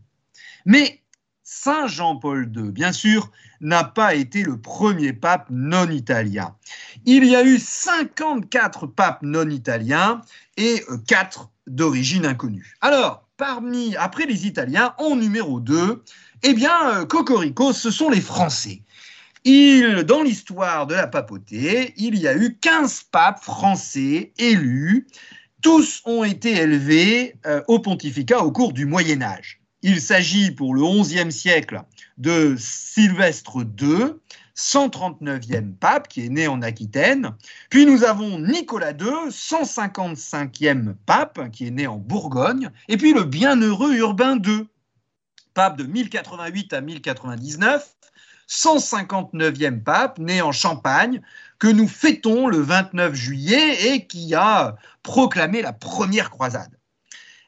Mais 0.65 1.04
Saint 1.47 1.85
Jean-Paul 1.85 2.51
II, 2.55 2.71
bien 2.71 2.91
sûr, 2.91 3.29
n'a 3.61 3.83
pas 3.83 4.15
été 4.15 4.41
le 4.41 4.59
premier 4.59 5.13
pape 5.13 5.45
non 5.51 5.87
italien. 5.91 6.55
Il 7.05 7.23
y 7.23 7.35
a 7.35 7.43
eu 7.43 7.59
54 7.59 8.87
papes 8.87 9.21
non 9.21 9.47
italiens 9.51 10.21
et 10.57 10.83
4 11.07 11.51
d'origine 11.67 12.25
inconnue. 12.25 12.75
Alors, 12.81 13.27
parmi, 13.37 13.95
après 13.95 14.25
les 14.25 14.47
Italiens, 14.47 14.95
en 14.97 15.15
numéro 15.15 15.59
2, 15.59 16.03
eh 16.41 16.53
bien, 16.55 16.89
euh, 16.89 17.05
Cocorico, 17.05 17.73
ce 17.73 17.91
sont 17.91 18.09
les 18.09 18.21
Français. 18.21 18.81
Il, 19.43 20.03
dans 20.03 20.23
l'histoire 20.23 20.87
de 20.87 20.95
la 20.95 21.05
papauté, 21.05 21.93
il 21.97 22.17
y 22.17 22.27
a 22.27 22.35
eu 22.35 22.57
15 22.59 23.03
papes 23.11 23.43
français 23.43 24.33
élus. 24.39 25.05
Tous 25.61 26.01
ont 26.05 26.23
été 26.23 26.53
élevés 26.53 27.35
euh, 27.45 27.61
au 27.67 27.77
pontificat 27.77 28.39
au 28.39 28.51
cours 28.51 28.73
du 28.73 28.87
Moyen 28.87 29.21
Âge. 29.21 29.61
Il 29.87 30.01
s'agit 30.01 30.49
pour 30.49 30.73
le 30.73 30.81
XIe 30.81 31.31
siècle 31.31 31.83
de 32.17 32.55
Sylvestre 32.57 33.63
II, 33.79 34.15
139e 34.57 35.75
pape 35.75 36.07
qui 36.07 36.25
est 36.25 36.29
né 36.29 36.47
en 36.47 36.63
Aquitaine. 36.63 37.35
Puis 37.69 37.85
nous 37.85 38.03
avons 38.03 38.39
Nicolas 38.39 38.93
II, 38.93 39.29
155e 39.29 40.95
pape 41.05 41.51
qui 41.51 41.67
est 41.67 41.71
né 41.71 41.85
en 41.85 41.97
Bourgogne. 41.97 42.71
Et 42.87 42.97
puis 42.97 43.13
le 43.13 43.25
bienheureux 43.25 43.93
Urbain 43.93 44.39
II, 44.43 44.67
pape 45.53 45.77
de 45.77 45.83
1088 45.83 46.73
à 46.73 46.81
1099, 46.81 47.87
159e 48.49 49.83
pape 49.83 50.17
né 50.17 50.41
en 50.41 50.51
Champagne, 50.51 51.21
que 51.59 51.67
nous 51.67 51.87
fêtons 51.87 52.47
le 52.47 52.57
29 52.57 53.13
juillet 53.13 53.93
et 53.93 54.07
qui 54.07 54.33
a 54.33 54.77
proclamé 55.03 55.61
la 55.61 55.73
première 55.73 56.31
croisade. 56.31 56.75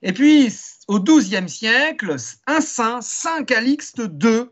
Et 0.04 0.14
puis, 0.14 0.52
au 0.88 1.00
XIIe 1.00 1.50
siècle, 1.50 2.16
un 2.48 2.62
saint, 2.62 3.02
Saint 3.02 3.44
Calixte 3.44 4.00
II, 4.00 4.46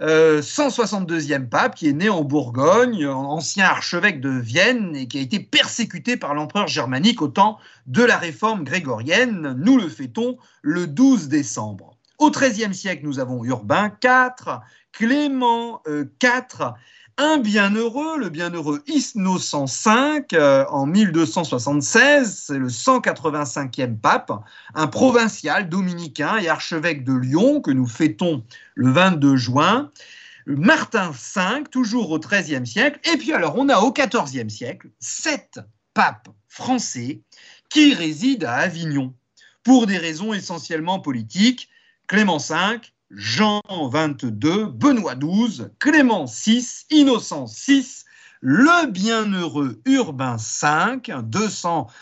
162e 0.00 1.48
pape, 1.48 1.74
qui 1.74 1.88
est 1.88 1.92
né 1.92 2.08
en 2.08 2.22
Bourgogne, 2.22 3.06
ancien 3.06 3.66
archevêque 3.66 4.20
de 4.20 4.30
Vienne 4.30 4.94
et 4.94 5.08
qui 5.08 5.18
a 5.18 5.20
été 5.20 5.40
persécuté 5.40 6.16
par 6.16 6.34
l'empereur 6.34 6.68
germanique 6.68 7.22
au 7.22 7.28
temps 7.28 7.58
de 7.86 8.04
la 8.04 8.16
réforme 8.16 8.64
grégorienne. 8.64 9.56
Nous 9.58 9.76
le 9.76 9.88
fêtons 9.88 10.38
le 10.62 10.86
12 10.86 11.28
décembre. 11.28 11.96
Au 12.18 12.30
XIIIe 12.30 12.74
siècle, 12.74 13.04
nous 13.04 13.18
avons 13.18 13.44
Urbain 13.44 13.92
IV, 14.02 14.60
Clément 14.92 15.82
IV, 15.86 16.74
un 17.18 17.38
bienheureux, 17.38 18.16
le 18.16 18.28
bienheureux 18.28 18.80
Innocent 18.86 19.64
V, 19.64 20.24
euh, 20.34 20.64
en 20.68 20.86
1276, 20.86 22.44
c'est 22.46 22.58
le 22.58 22.68
185e 22.68 23.98
pape, 23.98 24.30
un 24.74 24.86
provincial 24.86 25.68
dominicain 25.68 26.38
et 26.38 26.48
archevêque 26.48 27.02
de 27.02 27.12
Lyon 27.12 27.60
que 27.60 27.72
nous 27.72 27.88
fêtons 27.88 28.44
le 28.76 28.92
22 28.92 29.36
juin. 29.36 29.90
Martin 30.46 31.10
V, 31.10 31.64
toujours 31.72 32.12
au 32.12 32.20
XIIIe 32.20 32.64
siècle. 32.64 33.00
Et 33.12 33.16
puis 33.16 33.32
alors, 33.32 33.54
on 33.58 33.68
a 33.68 33.80
au 33.80 33.92
XIVe 33.92 34.48
siècle 34.48 34.88
sept 35.00 35.58
papes 35.94 36.28
français 36.46 37.20
qui 37.68 37.94
résident 37.94 38.46
à 38.46 38.52
Avignon 38.52 39.12
pour 39.64 39.88
des 39.88 39.98
raisons 39.98 40.32
essentiellement 40.32 41.00
politiques. 41.00 41.68
Clément 42.06 42.38
V, 42.38 42.78
Jean 43.10 43.62
22, 43.68 44.66
Benoît 44.66 45.14
12, 45.14 45.70
Clément 45.78 46.26
6, 46.26 46.86
Innocent 46.90 47.46
6, 47.46 48.04
le 48.40 48.90
bienheureux 48.90 49.80
Urbain 49.86 50.36
V, 50.36 51.22
210 51.22 51.92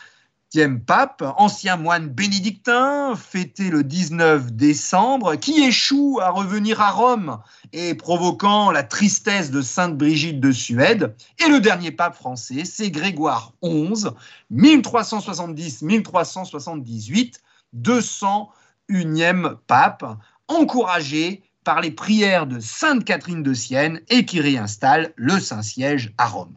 huitième 0.56 0.80
pape, 0.80 1.22
ancien 1.36 1.76
moine 1.76 2.08
bénédictin, 2.08 3.14
fêté 3.16 3.68
le 3.68 3.84
19 3.84 4.52
décembre, 4.52 5.34
qui 5.34 5.62
échoue 5.64 6.18
à 6.22 6.30
revenir 6.30 6.80
à 6.80 6.92
Rome 6.92 7.40
et 7.72 7.94
provoquant 7.94 8.70
la 8.70 8.82
tristesse 8.82 9.50
de 9.50 9.60
Sainte 9.60 9.98
Brigitte 9.98 10.40
de 10.40 10.52
Suède. 10.52 11.14
Et 11.44 11.50
le 11.50 11.60
dernier 11.60 11.90
pape 11.90 12.14
français, 12.14 12.64
c'est 12.64 12.90
Grégoire 12.90 13.52
XI, 13.62 14.06
1370-1378, 14.52 17.34
201e 17.76 19.56
pape, 19.66 20.06
encouragé 20.48 21.42
par 21.64 21.80
les 21.80 21.90
prières 21.90 22.46
de 22.46 22.60
Sainte 22.60 23.04
Catherine 23.04 23.42
de 23.42 23.52
Sienne 23.52 24.00
et 24.08 24.24
qui 24.24 24.40
réinstalle 24.40 25.12
le 25.16 25.40
Saint-Siège 25.40 26.12
à 26.16 26.26
Rome. 26.28 26.56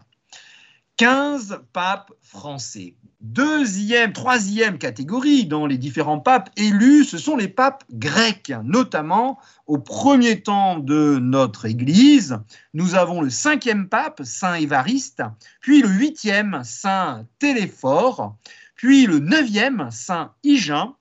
15 0.98 1.62
papes 1.72 2.12
français. 2.22 2.96
Deuxième, 3.22 4.14
troisième 4.14 4.78
catégorie 4.78 5.46
dans 5.46 5.66
les 5.66 5.78
différents 5.78 6.20
papes 6.20 6.50
élus, 6.58 7.06
ce 7.06 7.18
sont 7.18 7.38
les 7.38 7.48
papes 7.48 7.84
grecs, 7.92 8.54
notamment 8.64 9.40
au 9.66 9.78
premier 9.78 10.42
temps 10.42 10.78
de 10.78 11.20
notre 11.20 11.66
Église. 11.66 12.38
Nous 12.74 12.96
avons 12.96 13.22
le 13.22 13.30
cinquième 13.30 13.90
pape, 13.90 14.22
Saint 14.24 14.56
Évariste, 14.56 15.24
puis 15.60 15.82
le 15.82 15.90
huitième, 15.90 16.62
Saint 16.64 17.26
Téléphore, 17.40 18.38
puis 18.76 19.06
le 19.06 19.20
neuvième, 19.20 19.90
Saint 19.92 20.34
Hygen, 20.44 20.94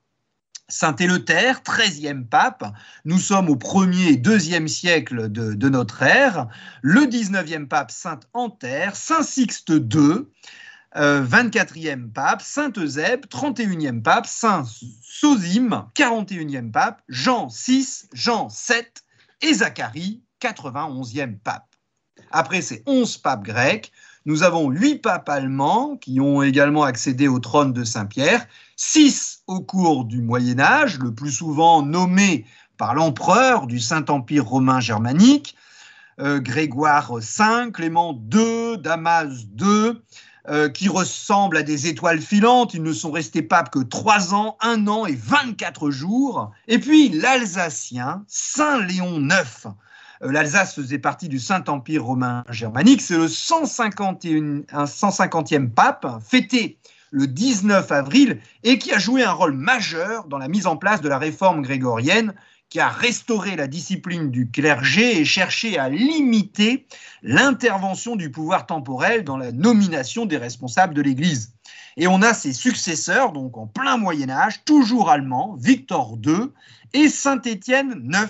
Saint 0.69 0.95
Éleuthère, 0.95 1.61
13e 1.61 2.25
pape. 2.25 2.63
Nous 3.03 3.19
sommes 3.19 3.49
au 3.49 3.55
1er 3.55 4.13
et 4.13 4.17
2e 4.17 4.67
siècle 4.67 5.29
de, 5.29 5.69
notre 5.69 6.03
ère. 6.03 6.47
Le 6.81 7.01
19e 7.01 7.67
pape, 7.67 7.91
Saint 7.91 8.19
Anthère, 8.33 8.95
Saint 8.95 9.23
Sixte 9.23 9.69
II, 9.69 10.27
24e 10.95 12.03
euh, 12.03 12.07
pape, 12.13 12.41
Saint 12.41 12.71
Eusèbe, 12.77 13.25
31e 13.25 14.01
pape, 14.01 14.27
Saint 14.27 14.63
Sosime, 15.01 15.85
41e 15.95 16.71
pape, 16.71 17.01
Jean 17.09 17.47
VI, 17.47 18.05
Jean 18.13 18.47
VII 18.47 18.85
et 19.41 19.53
Zacharie, 19.55 20.21
91e 20.41 21.37
pape. 21.39 21.65
Après 22.31 22.61
ces 22.61 22.83
11 22.85 23.17
papes 23.17 23.43
grecs, 23.43 23.91
nous 24.25 24.43
avons 24.43 24.69
8 24.69 24.97
papes 24.97 25.29
allemands 25.29 25.97
qui 25.97 26.19
ont 26.19 26.41
également 26.41 26.83
accédé 26.83 27.27
au 27.27 27.39
trône 27.39 27.73
de 27.73 27.83
Saint-Pierre, 27.83 28.45
6 28.75 29.43
au 29.47 29.61
cours 29.61 30.05
du 30.05 30.21
Moyen 30.21 30.59
Âge, 30.59 30.99
le 30.99 31.13
plus 31.13 31.31
souvent 31.31 31.81
nommés 31.81 32.45
par 32.77 32.93
l'empereur 32.93 33.67
du 33.67 33.79
Saint-Empire 33.79 34.45
romain 34.45 34.79
germanique, 34.79 35.55
euh, 36.19 36.39
Grégoire 36.39 37.15
V, 37.15 37.71
Clément 37.73 38.21
II, 38.33 38.77
Damas 38.77 39.45
II, 39.59 39.93
euh, 40.49 40.69
qui 40.69 40.89
ressemblent 40.89 41.57
à 41.57 41.63
des 41.63 41.87
étoiles 41.87 42.21
filantes. 42.21 42.73
Ils 42.73 42.83
ne 42.83 42.93
sont 42.93 43.11
restés 43.11 43.41
papes 43.41 43.69
que 43.69 43.79
3 43.79 44.33
ans, 44.33 44.57
1 44.61 44.87
an 44.87 45.05
et 45.05 45.15
24 45.15 45.91
jours. 45.91 46.51
Et 46.67 46.79
puis 46.79 47.09
l'Alsacien, 47.09 48.23
Saint 48.27 48.79
Léon 48.79 49.21
IX. 49.21 49.67
Euh, 50.23 50.31
L'Alsace 50.31 50.75
faisait 50.75 50.99
partie 50.99 51.29
du 51.29 51.39
Saint-Empire 51.39 52.03
romain 52.03 52.43
germanique. 52.49 53.01
C'est 53.01 53.17
le 53.17 53.27
150e 53.27 55.69
pape, 55.69 56.07
fêté 56.27 56.77
le 57.11 57.27
19 57.27 57.91
avril 57.91 58.39
et 58.63 58.77
qui 58.77 58.93
a 58.93 58.99
joué 58.99 59.23
un 59.23 59.31
rôle 59.31 59.53
majeur 59.53 60.27
dans 60.27 60.37
la 60.37 60.47
mise 60.47 60.67
en 60.67 60.77
place 60.77 61.01
de 61.01 61.09
la 61.09 61.17
réforme 61.17 61.61
grégorienne 61.61 62.33
qui 62.69 62.79
a 62.79 62.87
restauré 62.87 63.55
la 63.55 63.65
discipline 63.65 64.29
du 64.29 64.51
clergé 64.51 65.19
et 65.19 65.25
cherché 65.25 65.79
à 65.79 65.89
limiter 65.89 66.85
l'intervention 67.23 68.15
du 68.15 68.29
pouvoir 68.29 68.67
temporel 68.67 69.23
dans 69.23 69.37
la 69.37 69.51
nomination 69.51 70.27
des 70.27 70.37
responsables 70.37 70.93
de 70.93 71.01
l'Église. 71.01 71.55
Et 71.97 72.07
on 72.07 72.21
a 72.21 72.35
ses 72.35 72.53
successeurs, 72.53 73.31
donc 73.31 73.57
en 73.57 73.65
plein 73.65 73.97
Moyen 73.97 74.29
Âge, 74.29 74.63
toujours 74.65 75.09
allemands, 75.09 75.55
Victor 75.59 76.15
II 76.23 76.51
et 76.93 77.09
Saint-Étienne 77.09 78.07
IX, 78.13 78.29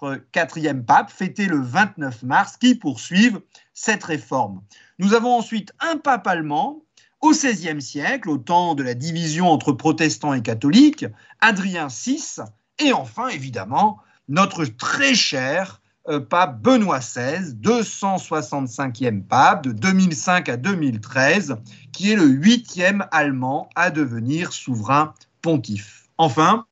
154e 0.00 0.84
pape, 0.84 1.10
fêté 1.10 1.46
le 1.46 1.60
29 1.60 2.22
mars, 2.22 2.56
qui 2.56 2.74
poursuivent 2.74 3.40
cette 3.74 4.04
réforme. 4.04 4.62
Nous 4.98 5.14
avons 5.14 5.36
ensuite 5.36 5.72
un 5.80 5.96
pape 5.96 6.26
allemand, 6.26 6.82
au 7.20 7.30
XVIe 7.30 7.80
siècle, 7.80 8.28
au 8.28 8.38
temps 8.38 8.74
de 8.74 8.82
la 8.82 8.94
division 8.94 9.50
entre 9.50 9.72
protestants 9.72 10.34
et 10.34 10.42
catholiques, 10.42 11.06
Adrien 11.40 11.88
VI, 11.88 12.40
et 12.78 12.92
enfin, 12.92 13.28
évidemment, 13.28 13.98
notre 14.28 14.64
très 14.64 15.14
cher 15.14 15.80
euh, 16.08 16.20
pape 16.20 16.60
Benoît 16.60 17.00
XVI, 17.00 17.54
265e 17.54 19.22
pape 19.22 19.64
de 19.64 19.72
2005 19.72 20.48
à 20.48 20.56
2013, 20.56 21.56
qui 21.92 22.12
est 22.12 22.16
le 22.16 22.26
huitième 22.26 23.06
allemand 23.10 23.68
à 23.74 23.90
devenir 23.90 24.52
souverain 24.52 25.14
pontife. 25.42 26.08
Enfin, 26.18 26.66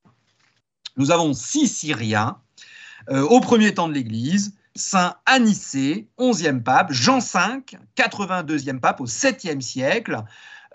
nous 0.96 1.10
avons 1.10 1.32
six 1.34 1.68
Syriens 1.68 2.38
au 3.10 3.40
premier 3.40 3.74
temps 3.74 3.88
de 3.88 3.94
l'Église, 3.94 4.54
Saint 4.76 5.14
Anicée, 5.26 6.08
11e 6.18 6.62
pape, 6.62 6.92
Jean 6.92 7.18
V, 7.18 7.64
82e 7.96 8.80
pape 8.80 9.00
au 9.00 9.06
7e 9.06 9.60
siècle, 9.60 10.24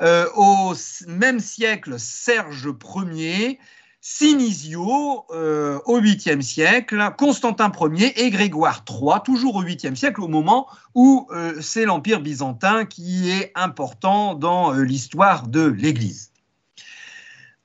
euh, 0.02 0.26
au 0.36 0.74
même 1.08 1.40
siècle 1.40 2.00
Serge 2.00 2.70
Ier, 3.14 3.60
Sinisio 4.00 5.26
euh, 5.32 5.80
au 5.86 6.00
8e 6.00 6.42
siècle, 6.42 7.14
Constantin 7.18 7.70
Ier 7.94 8.24
et 8.24 8.30
Grégoire 8.30 8.86
III, 8.90 9.22
toujours 9.26 9.58
au 9.58 9.64
8e 9.64 9.96
siècle, 9.96 10.22
au 10.22 10.30
moment 10.30 10.68
où 10.96 11.28
euh, 11.32 11.60
c'est 11.60 11.84
l'Empire 11.84 12.22
byzantin 12.22 12.86
qui 12.86 13.30
est 13.30 13.52
important 13.56 14.36
dans 14.36 14.72
l'histoire 14.72 15.48
de 15.48 15.66
l'Église. 15.66 16.32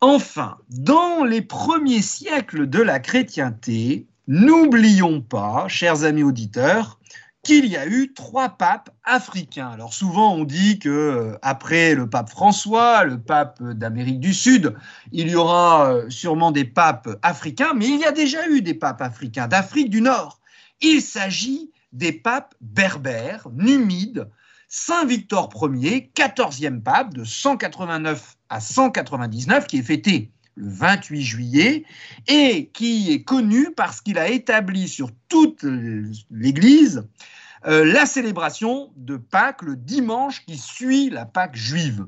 Enfin, 0.00 0.58
dans 0.68 1.22
les 1.22 1.40
premiers 1.40 2.02
siècles 2.02 2.68
de 2.68 2.82
la 2.82 2.98
chrétienté, 2.98 4.08
N'oublions 4.26 5.20
pas, 5.20 5.68
chers 5.68 6.04
amis 6.04 6.22
auditeurs, 6.22 6.98
qu'il 7.42 7.66
y 7.66 7.76
a 7.76 7.86
eu 7.86 8.14
trois 8.14 8.48
papes 8.48 8.88
africains. 9.04 9.68
Alors 9.68 9.92
souvent 9.92 10.34
on 10.34 10.44
dit 10.44 10.78
que 10.78 10.88
euh, 10.88 11.38
après 11.42 11.94
le 11.94 12.08
pape 12.08 12.30
François, 12.30 13.04
le 13.04 13.20
pape 13.20 13.62
d'Amérique 13.62 14.20
du 14.20 14.32
Sud, 14.32 14.74
il 15.12 15.28
y 15.28 15.34
aura 15.34 15.92
euh, 15.92 16.08
sûrement 16.08 16.52
des 16.52 16.64
papes 16.64 17.18
africains, 17.20 17.74
mais 17.74 17.86
il 17.86 18.00
y 18.00 18.06
a 18.06 18.12
déjà 18.12 18.48
eu 18.48 18.62
des 18.62 18.72
papes 18.72 19.02
africains 19.02 19.46
d'Afrique 19.46 19.90
du 19.90 20.00
Nord. 20.00 20.40
Il 20.80 21.02
s'agit 21.02 21.70
des 21.92 22.12
papes 22.12 22.54
berbères, 22.62 23.46
numides, 23.52 24.26
Saint 24.68 25.04
Victor 25.04 25.50
Ier, 25.70 26.10
14e 26.16 26.80
pape 26.80 27.12
de 27.12 27.24
189 27.24 28.36
à 28.48 28.60
199, 28.60 29.66
qui 29.66 29.78
est 29.78 29.82
fêté 29.82 30.32
le 30.56 30.68
28 30.68 31.22
juillet, 31.22 31.84
et 32.28 32.70
qui 32.72 33.12
est 33.12 33.22
connu 33.22 33.70
parce 33.76 34.00
qu'il 34.00 34.18
a 34.18 34.28
établi 34.28 34.88
sur 34.88 35.10
toute 35.28 35.64
l'Église 36.30 37.04
euh, 37.66 37.84
la 37.84 38.04
célébration 38.04 38.92
de 38.96 39.16
Pâques 39.16 39.62
le 39.62 39.76
dimanche 39.76 40.44
qui 40.44 40.58
suit 40.58 41.08
la 41.08 41.24
Pâque 41.24 41.56
juive. 41.56 42.06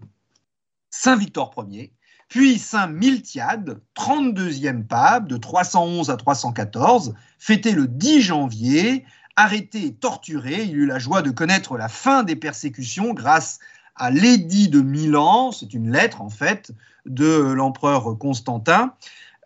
Saint 0.91 1.17
Victor 1.17 1.55
Ier, 1.71 1.93
puis 2.29 2.59
Saint 2.59 2.89
Miltiade, 2.89 3.81
32e 3.97 4.85
pape 4.85 5.29
de 5.29 5.37
311 5.37 6.11
à 6.11 6.17
314, 6.17 7.15
fêté 7.39 7.73
le 7.73 7.87
10 7.87 8.21
janvier, 8.21 9.05
arrêté 9.37 9.87
et 9.87 9.95
torturé. 9.95 10.65
Il 10.65 10.77
eut 10.77 10.87
la 10.87 10.99
joie 10.99 11.23
de 11.23 11.31
connaître 11.31 11.79
la 11.79 11.89
fin 11.89 12.23
des 12.23 12.37
persécutions 12.37 13.15
grâce 13.15 13.59
à 13.95 14.11
l'édit 14.11 14.69
de 14.69 14.81
Milan, 14.83 15.53
c'est 15.53 15.73
une 15.73 15.91
lettre 15.91 16.21
en 16.21 16.29
fait 16.29 16.71
de 17.07 17.53
l'empereur 17.53 18.19
Constantin, 18.19 18.95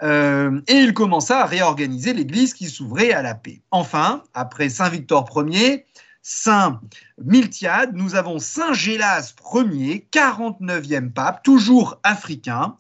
euh, 0.03 0.61
et 0.66 0.77
il 0.77 0.94
commença 0.94 1.42
à 1.42 1.46
réorganiser 1.46 2.12
l'Église 2.14 2.55
qui 2.55 2.68
s'ouvrait 2.68 3.12
à 3.12 3.23
la 3.23 3.35
paix. 3.35 3.61
Enfin, 3.70 4.23
après 4.35 4.68
Saint 4.70 4.88
Victor 4.88 5.29
Ier, 5.46 5.85
Saint 6.23 6.81
Miltiade, 7.23 7.94
nous 7.94 8.14
avons 8.14 8.38
Saint 8.38 8.73
Gélas 8.73 9.35
Ier, 9.55 10.07
49e 10.11 11.11
pape, 11.11 11.42
toujours 11.42 11.99
africain, 12.03 12.77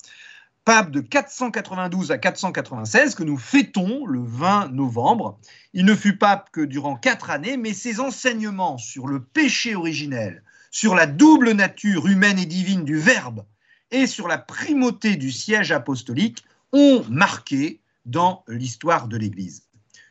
pape 0.64 0.90
de 0.90 1.00
492 1.00 2.10
à 2.10 2.18
496, 2.18 3.14
que 3.14 3.22
nous 3.22 3.38
fêtons 3.38 4.06
le 4.06 4.22
20 4.22 4.72
novembre. 4.72 5.38
Il 5.74 5.84
ne 5.84 5.94
fut 5.94 6.16
pape 6.16 6.50
que 6.52 6.60
durant 6.60 6.96
quatre 6.96 7.30
années, 7.30 7.56
mais 7.56 7.74
ses 7.74 8.00
enseignements 8.00 8.78
sur 8.78 9.06
le 9.06 9.22
péché 9.22 9.74
originel, 9.74 10.42
sur 10.70 10.94
la 10.94 11.06
double 11.06 11.52
nature 11.52 12.06
humaine 12.06 12.38
et 12.38 12.46
divine 12.46 12.84
du 12.84 12.96
Verbe 12.96 13.44
et 13.90 14.06
sur 14.06 14.28
la 14.28 14.38
primauté 14.38 15.16
du 15.16 15.30
siège 15.30 15.72
apostolique 15.72 16.44
ont 16.72 17.04
marqué 17.08 17.80
dans 18.06 18.44
l'histoire 18.48 19.08
de 19.08 19.16
l'Église. 19.16 19.64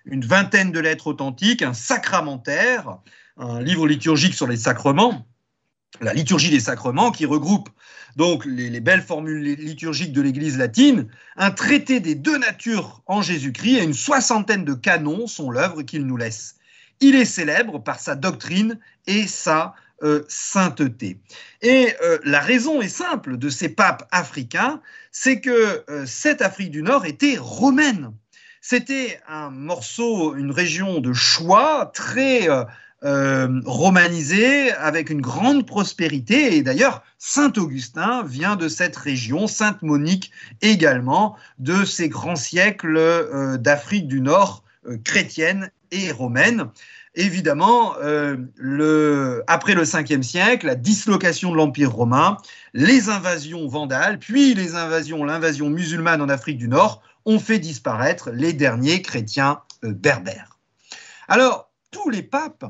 Une 0.06 0.26
vingtaine 0.26 0.72
de 0.72 0.80
lettres 0.80 1.08
authentiques, 1.08 1.62
un 1.62 1.74
sacramentaire, 1.74 3.00
un 3.38 3.62
livre 3.62 3.88
liturgique 3.88 4.34
sur 4.34 4.48
les 4.48 4.58
sacrements, 4.58 5.26
la 6.02 6.14
liturgie 6.14 6.50
des 6.50 6.60
sacrements 6.60 7.12
qui 7.12 7.26
regroupe 7.26 7.70
donc 8.16 8.46
les, 8.46 8.70
les 8.70 8.80
belles 8.80 9.02
formules 9.02 9.56
liturgiques 9.56 10.14
de 10.14 10.22
l'Église 10.22 10.58
latine, 10.58 11.08
un 11.38 11.52
traité 11.52 12.00
des 12.00 12.16
deux 12.16 12.38
natures 12.38 13.02
en 13.06 13.22
Jésus-Christ 13.22 13.78
et 13.78 13.84
une 13.84 13.94
soixantaine 13.94 14.66
de 14.66 14.74
canons 14.74 15.28
sont 15.28 15.52
l'œuvre 15.52 15.84
qu'il 15.84 16.06
nous 16.06 16.18
laisse. 16.18 16.56
Il 17.02 17.16
est 17.16 17.26
célèbre 17.26 17.80
par 17.80 18.00
sa 18.00 18.16
doctrine 18.16 18.78
et 19.08 19.26
sa 19.26 19.74
euh, 20.02 20.24
sainteté. 20.30 21.20
Et 21.62 21.94
euh, 22.04 22.20
la 22.24 22.40
raison 22.40 22.82
est 22.82 22.88
simple 22.88 23.38
de 23.38 23.50
ces 23.50 23.68
papes 23.68 24.08
africains, 24.12 24.82
c'est 25.12 25.42
que 25.42 25.84
euh, 25.90 26.06
cette 26.06 26.42
Afrique 26.42 26.72
du 26.72 26.84
Nord 26.84 27.06
était 27.06 27.38
romaine. 27.38 28.14
C'était 28.62 29.20
un 29.28 29.50
morceau, 29.50 30.36
une 30.36 30.52
région 30.52 31.02
de 31.02 31.12
choix 31.14 31.92
très 31.94 32.48
romanisée, 33.02 34.72
avec 34.74 35.10
une 35.10 35.22
grande 35.22 35.66
prospérité. 35.66 36.58
Et 36.58 36.62
d'ailleurs, 36.62 37.02
Saint 37.18 37.54
Augustin 37.56 38.24
vient 38.24 38.58
de 38.58 38.68
cette 38.68 38.98
région, 38.98 39.48
Sainte 39.48 39.82
Monique 39.82 40.32
également, 40.62 41.38
de 41.58 41.86
ces 41.86 42.10
grands 42.10 42.36
siècles 42.36 43.58
d'Afrique 43.60 44.10
du 44.10 44.20
Nord 44.20 44.66
chrétienne 45.06 45.72
et 45.92 46.12
romaine 46.12 46.70
évidemment, 47.20 47.96
euh, 48.02 49.42
après 49.48 49.76
le 49.76 49.84
5e 49.84 50.24
siècle, 50.24 50.66
la 50.66 50.76
dislocation 50.76 51.52
de 51.52 51.58
l'Empire 51.58 51.92
romain, 51.92 52.38
les 52.74 53.10
invasions 53.10 53.68
vandales, 53.68 54.20
puis 54.20 54.54
les 54.54 54.76
invasions, 54.76 55.24
l'invasion 55.26 55.70
musulmane 55.70 56.22
en 56.22 56.30
Afrique 56.30 56.58
du 56.58 56.70
Nord, 56.70 57.02
ont 57.26 57.40
fait 57.40 57.60
disparaître 57.60 58.32
les 58.32 58.54
derniers 58.54 59.02
chrétiens 59.02 59.60
euh, 59.84 59.94
berbères. 59.94 60.58
Alors, 61.28 61.70
tous 61.92 62.10
les 62.10 62.24
papes 62.24 62.66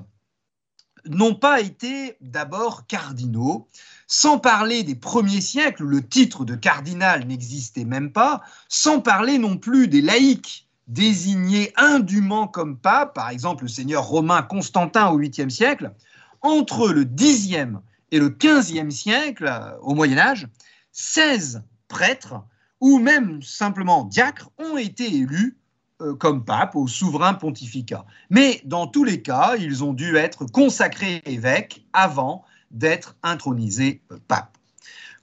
n'ont 1.06 1.36
pas 1.36 1.62
été 1.62 2.18
d'abord 2.20 2.88
cardinaux, 2.88 3.68
sans 4.08 4.40
parler 4.40 4.84
des 4.84 4.96
premiers 4.96 5.42
siècles 5.42 5.84
où 5.84 5.88
le 5.88 6.06
titre 6.06 6.44
de 6.44 6.56
cardinal 6.56 7.26
n'existait 7.28 7.86
même 7.86 8.12
pas, 8.12 8.42
sans 8.68 9.00
parler 9.00 9.38
non 9.38 9.58
plus 9.58 9.88
des 9.88 10.02
laïcs 10.02 10.68
désigné 10.90 11.72
indûment 11.78 12.48
comme 12.48 12.78
pape, 12.78 13.14
par 13.14 13.30
exemple 13.30 13.64
le 13.64 13.70
seigneur 13.70 14.06
romain 14.06 14.42
Constantin 14.42 15.08
au 15.10 15.20
8e 15.20 15.50
siècle, 15.50 15.94
entre 16.42 16.90
le 16.90 17.06
10e 17.06 17.80
et 18.12 18.20
le 18.20 18.30
15e 18.30 18.90
siècle, 18.90 19.54
au 19.82 19.94
Moyen 19.94 20.18
Âge, 20.18 20.48
16 20.92 21.64
prêtres 21.88 22.36
ou 22.82 23.00
même 23.00 23.42
simplement 23.42 24.04
diacres 24.04 24.50
ont 24.58 24.78
été 24.78 25.14
élus 25.14 25.58
euh, 26.02 26.16
comme 26.16 26.44
pape 26.44 26.76
au 26.76 26.88
souverain 26.88 27.34
pontificat. 27.34 28.06
Mais 28.30 28.62
dans 28.66 28.88
tous 28.88 29.04
les 29.04 29.22
cas, 29.22 29.56
ils 29.58 29.84
ont 29.84 29.94
dû 29.94 30.16
être 30.16 30.46
consacrés 30.46 31.22
évêques 31.26 31.86
avant 31.94 32.46
d'être 32.72 33.16
intronisés 33.22 34.02
euh, 34.12 34.18
pape. 34.28 34.58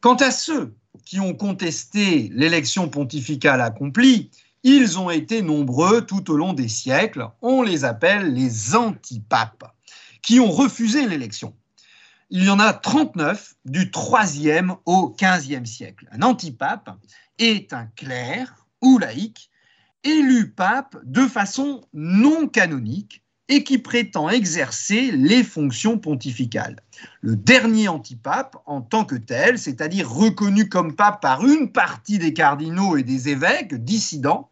Quant 0.00 0.16
à 0.16 0.30
ceux 0.30 0.74
qui 1.04 1.18
ont 1.18 1.34
contesté 1.34 2.30
l'élection 2.34 2.88
pontificale 2.88 3.60
accomplie, 3.60 4.30
ils 4.68 4.98
ont 4.98 5.10
été 5.10 5.42
nombreux 5.42 6.04
tout 6.04 6.28
au 6.28 6.36
long 6.36 6.52
des 6.52 6.66
siècles. 6.66 7.28
On 7.40 7.62
les 7.62 7.84
appelle 7.84 8.34
les 8.34 8.74
antipapes, 8.74 9.72
qui 10.22 10.40
ont 10.40 10.50
refusé 10.50 11.06
l'élection. 11.06 11.54
Il 12.30 12.42
y 12.42 12.50
en 12.50 12.58
a 12.58 12.72
39 12.72 13.54
du 13.64 13.90
3e 13.90 14.76
au 14.84 15.14
15e 15.16 15.66
siècle. 15.66 16.08
Un 16.10 16.22
antipape 16.22 16.90
est 17.38 17.72
un 17.72 17.86
clerc 17.94 18.66
ou 18.82 18.98
laïc 18.98 19.50
élu 20.02 20.50
pape 20.50 20.96
de 21.04 21.28
façon 21.28 21.82
non 21.94 22.48
canonique 22.48 23.22
et 23.48 23.62
qui 23.62 23.78
prétend 23.78 24.28
exercer 24.28 25.12
les 25.12 25.44
fonctions 25.44 25.98
pontificales. 25.98 26.80
Le 27.20 27.36
dernier 27.36 27.86
antipape, 27.86 28.56
en 28.66 28.80
tant 28.80 29.04
que 29.04 29.14
tel, 29.14 29.60
c'est-à-dire 29.60 30.10
reconnu 30.10 30.68
comme 30.68 30.96
pape 30.96 31.22
par 31.22 31.46
une 31.46 31.70
partie 31.70 32.18
des 32.18 32.32
cardinaux 32.32 32.96
et 32.96 33.04
des 33.04 33.28
évêques 33.28 33.74
dissidents, 33.74 34.50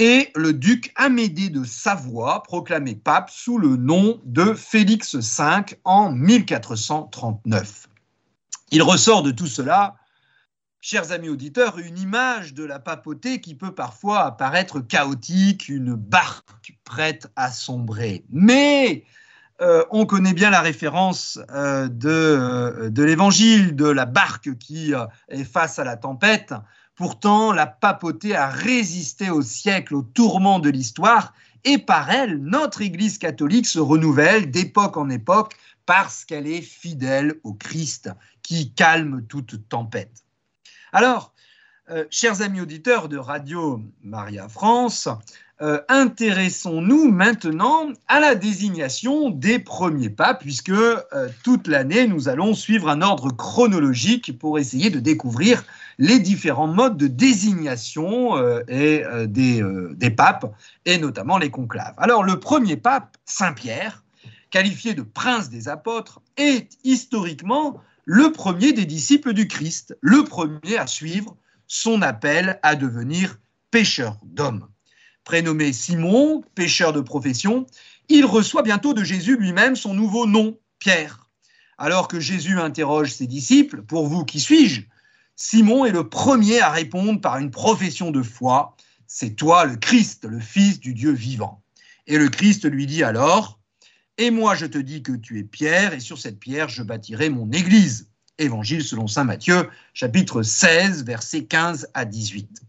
et 0.00 0.30
le 0.34 0.54
duc 0.54 0.92
Amédée 0.96 1.50
de 1.50 1.62
Savoie, 1.62 2.42
proclamé 2.42 2.94
pape 2.94 3.28
sous 3.28 3.58
le 3.58 3.76
nom 3.76 4.18
de 4.24 4.54
Félix 4.54 5.14
V 5.14 5.76
en 5.84 6.10
1439. 6.10 7.86
Il 8.70 8.82
ressort 8.82 9.22
de 9.22 9.30
tout 9.30 9.46
cela, 9.46 9.96
chers 10.80 11.12
amis 11.12 11.28
auditeurs, 11.28 11.78
une 11.78 11.98
image 11.98 12.54
de 12.54 12.64
la 12.64 12.78
papauté 12.78 13.42
qui 13.42 13.54
peut 13.54 13.74
parfois 13.74 14.20
apparaître 14.24 14.80
chaotique, 14.80 15.68
une 15.68 15.94
barque 15.94 16.78
prête 16.84 17.30
à 17.36 17.50
sombrer. 17.50 18.24
Mais 18.30 19.04
euh, 19.60 19.84
on 19.90 20.06
connaît 20.06 20.32
bien 20.32 20.48
la 20.48 20.62
référence 20.62 21.38
euh, 21.50 21.90
euh, 22.06 22.88
de 22.88 23.02
l'évangile, 23.02 23.76
de 23.76 23.86
la 23.86 24.06
barque 24.06 24.56
qui 24.56 24.94
est 25.28 25.44
face 25.44 25.78
à 25.78 25.84
la 25.84 25.98
tempête. 25.98 26.54
Pourtant, 27.00 27.54
la 27.54 27.66
papauté 27.66 28.36
a 28.36 28.50
résisté 28.50 29.30
au 29.30 29.40
siècle, 29.40 29.94
au 29.94 30.02
tourment 30.02 30.58
de 30.58 30.68
l'histoire, 30.68 31.32
et 31.64 31.78
par 31.78 32.10
elle, 32.10 32.36
notre 32.36 32.82
Église 32.82 33.16
catholique 33.16 33.64
se 33.64 33.78
renouvelle 33.78 34.50
d'époque 34.50 34.98
en 34.98 35.08
époque 35.08 35.54
parce 35.86 36.26
qu'elle 36.26 36.46
est 36.46 36.60
fidèle 36.60 37.36
au 37.42 37.54
Christ 37.54 38.10
qui 38.42 38.74
calme 38.74 39.24
toute 39.26 39.66
tempête. 39.70 40.26
Alors, 40.92 41.32
euh, 41.88 42.04
chers 42.10 42.42
amis 42.42 42.60
auditeurs 42.60 43.08
de 43.08 43.16
Radio 43.16 43.82
Maria 44.02 44.50
France, 44.50 45.08
euh, 45.62 45.80
intéressons-nous 45.88 47.10
maintenant 47.10 47.88
à 48.08 48.20
la 48.20 48.34
désignation 48.34 49.30
des 49.30 49.58
premiers 49.58 50.10
papes, 50.10 50.40
puisque 50.40 50.70
euh, 50.70 50.96
toute 51.42 51.66
l'année, 51.66 52.06
nous 52.06 52.28
allons 52.28 52.54
suivre 52.54 52.88
un 52.88 53.02
ordre 53.02 53.30
chronologique 53.30 54.38
pour 54.38 54.58
essayer 54.58 54.90
de 54.90 55.00
découvrir 55.00 55.64
les 55.98 56.18
différents 56.18 56.66
modes 56.66 56.96
de 56.96 57.06
désignation 57.06 58.38
et, 58.68 59.04
des, 59.26 59.62
des 59.92 60.10
papes, 60.10 60.50
et 60.86 60.96
notamment 60.96 61.36
les 61.36 61.50
conclaves. 61.50 61.92
Alors, 61.98 62.22
le 62.22 62.40
premier 62.40 62.76
pape, 62.76 63.18
Saint 63.26 63.52
Pierre, 63.52 64.02
qualifié 64.50 64.94
de 64.94 65.02
prince 65.02 65.50
des 65.50 65.68
apôtres, 65.68 66.22
est 66.38 66.78
historiquement 66.84 67.82
le 68.04 68.32
premier 68.32 68.72
des 68.72 68.86
disciples 68.86 69.34
du 69.34 69.46
Christ, 69.46 69.96
le 70.00 70.24
premier 70.24 70.78
à 70.78 70.86
suivre 70.86 71.36
son 71.66 72.02
appel 72.02 72.58
à 72.62 72.74
devenir 72.74 73.38
pêcheur 73.70 74.16
d'hommes. 74.24 74.69
Prénommé 75.30 75.72
Simon, 75.72 76.42
pêcheur 76.56 76.92
de 76.92 77.00
profession, 77.00 77.64
il 78.08 78.26
reçoit 78.26 78.64
bientôt 78.64 78.94
de 78.94 79.04
Jésus 79.04 79.36
lui-même 79.36 79.76
son 79.76 79.94
nouveau 79.94 80.26
nom, 80.26 80.58
Pierre. 80.80 81.28
Alors 81.78 82.08
que 82.08 82.18
Jésus 82.18 82.58
interroge 82.58 83.12
ses 83.12 83.28
disciples, 83.28 83.82
Pour 83.82 84.08
vous, 84.08 84.24
qui 84.24 84.40
suis-je? 84.40 84.82
Simon 85.36 85.84
est 85.84 85.92
le 85.92 86.08
premier 86.08 86.58
à 86.58 86.70
répondre 86.70 87.20
par 87.20 87.38
une 87.38 87.52
profession 87.52 88.10
de 88.10 88.24
foi, 88.24 88.76
C'est 89.06 89.36
toi 89.36 89.66
le 89.66 89.76
Christ, 89.76 90.24
le 90.24 90.40
Fils 90.40 90.80
du 90.80 90.94
Dieu 90.94 91.12
vivant. 91.12 91.62
Et 92.08 92.18
le 92.18 92.28
Christ 92.28 92.68
lui 92.68 92.86
dit 92.86 93.04
alors, 93.04 93.60
Et 94.18 94.32
moi 94.32 94.56
je 94.56 94.66
te 94.66 94.78
dis 94.78 95.04
que 95.04 95.12
tu 95.12 95.38
es 95.38 95.44
Pierre, 95.44 95.92
et 95.92 96.00
sur 96.00 96.18
cette 96.18 96.40
pierre 96.40 96.68
je 96.68 96.82
bâtirai 96.82 97.30
mon 97.30 97.52
Église 97.52 98.08
Évangile 98.38 98.82
selon 98.82 99.06
Saint 99.06 99.22
Matthieu, 99.22 99.70
chapitre 99.94 100.42
16, 100.42 101.04
versets 101.04 101.44
15 101.44 101.86
à 101.94 102.04
18. 102.04 102.62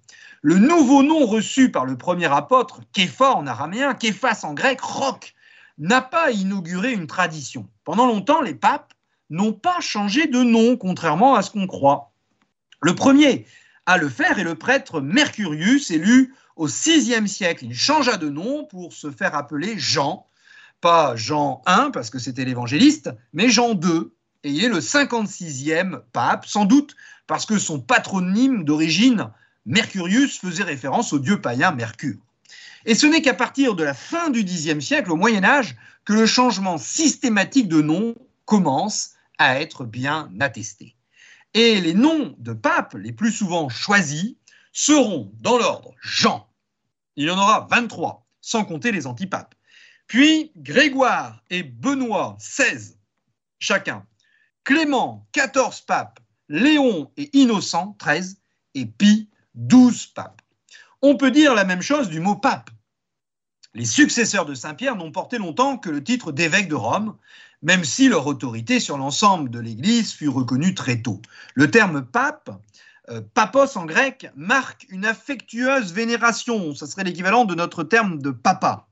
Le 0.43 0.57
nouveau 0.57 1.03
nom 1.03 1.27
reçu 1.27 1.69
par 1.69 1.85
le 1.85 1.97
premier 1.97 2.25
apôtre, 2.25 2.81
Képha 2.93 3.33
en 3.33 3.45
araméen, 3.45 3.93
Képhas 3.93 4.39
en 4.41 4.55
grec, 4.55 4.81
roc, 4.81 5.35
n'a 5.77 6.01
pas 6.01 6.31
inauguré 6.31 6.93
une 6.93 7.05
tradition. 7.05 7.69
Pendant 7.83 8.07
longtemps, 8.07 8.41
les 8.41 8.55
papes 8.55 8.93
n'ont 9.29 9.53
pas 9.53 9.79
changé 9.81 10.25
de 10.25 10.41
nom, 10.41 10.77
contrairement 10.77 11.35
à 11.35 11.43
ce 11.43 11.51
qu'on 11.51 11.67
croit. 11.67 12.11
Le 12.81 12.95
premier 12.95 13.45
à 13.85 13.97
le 13.97 14.09
faire 14.09 14.39
est 14.39 14.43
le 14.43 14.55
prêtre 14.55 14.99
Mercurius, 14.99 15.91
élu 15.91 16.33
au 16.55 16.65
VIe 16.65 17.27
siècle. 17.27 17.65
Il 17.65 17.75
changea 17.75 18.17
de 18.17 18.29
nom 18.29 18.65
pour 18.65 18.93
se 18.93 19.11
faire 19.11 19.35
appeler 19.35 19.77
Jean, 19.77 20.25
pas 20.81 21.15
Jean 21.15 21.61
I, 21.67 21.91
parce 21.93 22.09
que 22.09 22.17
c'était 22.17 22.45
l'évangéliste, 22.45 23.11
mais 23.33 23.49
Jean 23.49 23.73
II, 23.73 24.09
et 24.43 24.49
il 24.49 24.63
est 24.63 24.69
le 24.69 24.79
56e 24.79 26.01
pape, 26.13 26.47
sans 26.47 26.65
doute 26.65 26.95
parce 27.27 27.45
que 27.45 27.59
son 27.59 27.79
patronyme 27.79 28.65
d'origine, 28.65 29.29
Mercurius, 29.65 30.39
faisait 30.39 30.63
référence 30.63 31.13
au 31.13 31.19
dieu 31.19 31.41
païen 31.41 31.71
Mercure. 31.71 32.19
Et 32.85 32.95
ce 32.95 33.05
n'est 33.05 33.21
qu'à 33.21 33.33
partir 33.33 33.75
de 33.75 33.83
la 33.83 33.93
fin 33.93 34.29
du 34.29 34.43
Xe 34.43 34.79
siècle, 34.79 35.11
au 35.11 35.15
Moyen 35.15 35.43
Âge, 35.43 35.75
que 36.05 36.13
le 36.13 36.25
changement 36.25 36.77
systématique 36.77 37.67
de 37.67 37.81
nom 37.81 38.15
commence 38.45 39.11
à 39.37 39.59
être 39.61 39.85
bien 39.85 40.29
attesté. 40.39 40.95
Et 41.53 41.79
les 41.79 41.93
noms 41.93 42.35
de 42.39 42.53
papes 42.53 42.95
les 42.95 43.11
plus 43.11 43.31
souvent 43.31 43.69
choisis 43.69 44.35
seront 44.71 45.31
dans 45.41 45.57
l'ordre 45.57 45.93
Jean. 46.01 46.47
Il 47.15 47.27
y 47.27 47.29
en 47.29 47.37
aura 47.37 47.67
23, 47.69 48.25
sans 48.39 48.65
compter 48.65 48.91
les 48.91 49.05
antipapes. 49.05 49.53
Puis 50.07 50.51
Grégoire 50.55 51.43
et 51.49 51.63
Benoît, 51.63 52.35
16 52.39 52.97
chacun. 53.61 54.05
Clément, 54.65 55.25
14 55.31 55.81
papes, 55.81 56.19
Léon 56.49 57.09
et 57.15 57.29
Innocent, 57.37 57.95
13, 57.97 58.37
et 58.73 58.85
Pie, 58.85 59.29
12 59.55 60.07
papes. 60.07 60.41
On 61.01 61.17
peut 61.17 61.31
dire 61.31 61.55
la 61.55 61.65
même 61.65 61.81
chose 61.81 62.09
du 62.09 62.19
mot 62.19 62.35
pape. 62.35 62.69
Les 63.73 63.85
successeurs 63.85 64.45
de 64.45 64.53
Saint-Pierre 64.53 64.95
n'ont 64.95 65.11
porté 65.11 65.37
longtemps 65.37 65.77
que 65.77 65.89
le 65.89 66.03
titre 66.03 66.31
d'évêque 66.31 66.67
de 66.67 66.75
Rome, 66.75 67.15
même 67.61 67.83
si 67.83 68.09
leur 68.09 68.27
autorité 68.27 68.79
sur 68.79 68.97
l'ensemble 68.97 69.49
de 69.49 69.59
l'Église 69.59 70.13
fut 70.13 70.27
reconnue 70.27 70.75
très 70.75 71.01
tôt. 71.01 71.21
Le 71.53 71.71
terme 71.71 72.03
pape, 72.03 72.49
euh, 73.09 73.21
papos 73.33 73.77
en 73.77 73.85
grec, 73.85 74.29
marque 74.35 74.85
une 74.89 75.05
affectueuse 75.05 75.93
vénération, 75.93 76.75
ce 76.75 76.85
serait 76.85 77.03
l'équivalent 77.03 77.45
de 77.45 77.55
notre 77.55 77.83
terme 77.83 78.21
de 78.21 78.31
papa. 78.31 78.87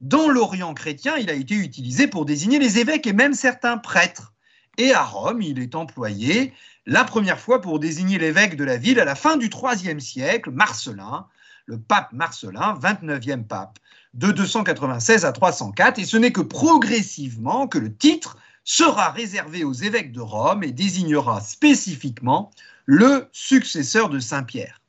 dans 0.00 0.28
l'Orient 0.28 0.72
chrétien, 0.72 1.18
il 1.18 1.28
a 1.28 1.34
été 1.34 1.54
utilisé 1.54 2.06
pour 2.06 2.24
désigner 2.24 2.58
les 2.58 2.78
évêques 2.78 3.06
et 3.06 3.12
même 3.12 3.34
certains 3.34 3.76
prêtres. 3.76 4.32
Et 4.78 4.94
à 4.94 5.02
Rome, 5.02 5.42
il 5.42 5.58
est 5.58 5.74
employé 5.74 6.54
la 6.90 7.04
première 7.04 7.38
fois 7.38 7.60
pour 7.60 7.78
désigner 7.78 8.18
l'évêque 8.18 8.56
de 8.56 8.64
la 8.64 8.76
ville 8.76 8.98
à 8.98 9.04
la 9.04 9.14
fin 9.14 9.36
du 9.36 9.48
IIIe 9.48 10.00
siècle, 10.00 10.50
Marcelin, 10.50 11.28
le 11.66 11.78
pape 11.78 12.12
Marcelin, 12.12 12.74
29e 12.82 13.44
pape, 13.44 13.78
de 14.12 14.32
296 14.32 15.24
à 15.24 15.30
304. 15.30 16.00
Et 16.00 16.04
ce 16.04 16.16
n'est 16.16 16.32
que 16.32 16.40
progressivement 16.40 17.68
que 17.68 17.78
le 17.78 17.94
titre 17.94 18.38
sera 18.64 19.12
réservé 19.12 19.62
aux 19.62 19.72
évêques 19.72 20.10
de 20.10 20.20
Rome 20.20 20.64
et 20.64 20.72
désignera 20.72 21.40
spécifiquement 21.40 22.50
le 22.86 23.28
successeur 23.30 24.08
de 24.08 24.18
Saint-Pierre 24.18 24.80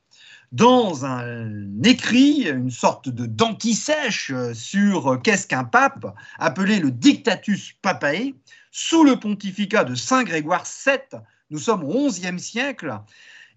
dans 0.51 1.05
un 1.05 1.81
écrit, 1.83 2.49
une 2.49 2.71
sorte 2.71 3.09
de 3.09 3.27
dentisèche 3.27 4.33
sur 4.53 5.21
qu'est-ce 5.23 5.47
qu'un 5.47 5.63
pape, 5.63 6.07
appelé 6.39 6.79
le 6.79 6.91
Dictatus 6.91 7.73
Papae, 7.81 8.33
sous 8.71 9.03
le 9.03 9.17
pontificat 9.17 9.83
de 9.83 9.95
Saint 9.95 10.23
Grégoire 10.23 10.65
VII, 10.85 11.21
nous 11.51 11.59
sommes 11.59 11.83
au 11.83 12.07
XIe 12.07 12.39
siècle, 12.39 12.97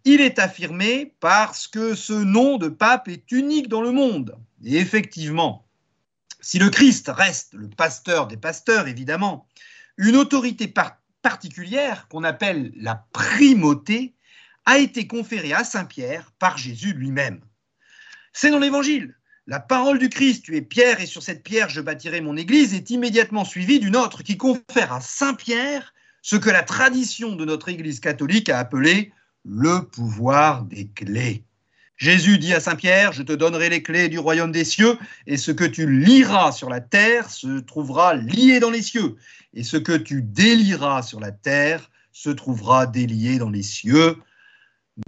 il 0.04 0.20
est 0.20 0.38
affirmé 0.38 1.14
parce 1.20 1.66
que 1.66 1.94
ce 1.94 2.12
nom 2.12 2.58
de 2.58 2.68
pape 2.68 3.08
est 3.08 3.32
unique 3.32 3.68
dans 3.68 3.80
le 3.80 3.92
monde. 3.92 4.36
Et 4.64 4.76
effectivement, 4.76 5.66
si 6.40 6.58
le 6.58 6.68
Christ 6.68 7.08
reste 7.08 7.54
le 7.54 7.68
pasteur 7.68 8.26
des 8.26 8.36
pasteurs, 8.36 8.88
évidemment, 8.88 9.48
une 9.96 10.16
autorité 10.16 10.72
particulière 11.22 12.08
qu'on 12.08 12.24
appelle 12.24 12.72
la 12.76 13.06
primauté 13.12 14.14
a 14.66 14.78
été 14.78 15.06
conférée 15.06 15.54
à 15.54 15.64
Saint 15.64 15.84
Pierre 15.84 16.32
par 16.38 16.58
Jésus 16.58 16.92
lui-même. 16.92 17.40
C'est 18.32 18.50
dans 18.50 18.58
l'Évangile. 18.58 19.16
La 19.46 19.60
parole 19.60 19.98
du 19.98 20.08
Christ, 20.08 20.44
tu 20.44 20.56
es 20.56 20.62
Pierre, 20.62 21.00
et 21.00 21.06
sur 21.06 21.22
cette 21.22 21.44
pierre 21.44 21.68
je 21.68 21.80
bâtirai 21.80 22.20
mon 22.20 22.36
Église, 22.36 22.74
est 22.74 22.90
immédiatement 22.90 23.44
suivie 23.44 23.78
d'une 23.78 23.94
autre 23.94 24.22
qui 24.22 24.36
confère 24.36 24.92
à 24.92 25.00
Saint 25.00 25.34
Pierre 25.34 25.94
ce 26.24 26.36
que 26.36 26.48
la 26.48 26.62
tradition 26.62 27.36
de 27.36 27.44
notre 27.44 27.68
Église 27.68 28.00
catholique 28.00 28.48
a 28.48 28.58
appelé 28.58 29.12
le 29.44 29.82
pouvoir 29.82 30.64
des 30.64 30.88
clés. 30.88 31.44
Jésus 31.98 32.38
dit 32.38 32.54
à 32.54 32.60
Saint 32.60 32.76
Pierre, 32.76 33.12
je 33.12 33.22
te 33.22 33.34
donnerai 33.34 33.68
les 33.68 33.82
clés 33.82 34.08
du 34.08 34.18
royaume 34.18 34.50
des 34.50 34.64
cieux, 34.64 34.96
et 35.26 35.36
ce 35.36 35.50
que 35.50 35.64
tu 35.64 35.86
liras 35.86 36.50
sur 36.50 36.70
la 36.70 36.80
terre 36.80 37.28
se 37.28 37.60
trouvera 37.60 38.14
lié 38.14 38.58
dans 38.58 38.70
les 38.70 38.80
cieux, 38.80 39.16
et 39.52 39.62
ce 39.62 39.76
que 39.76 39.92
tu 39.92 40.22
délieras 40.22 41.02
sur 41.02 41.20
la 41.20 41.30
terre 41.30 41.90
se 42.10 42.30
trouvera 42.30 42.86
délié 42.86 43.36
dans 43.36 43.50
les 43.50 43.62
cieux. 43.62 44.16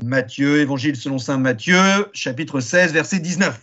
Matthieu, 0.02 0.60
Évangile 0.60 0.96
selon 0.96 1.18
Saint 1.18 1.38
Matthieu, 1.38 2.10
chapitre 2.12 2.60
16, 2.60 2.92
verset 2.92 3.20
19. 3.20 3.58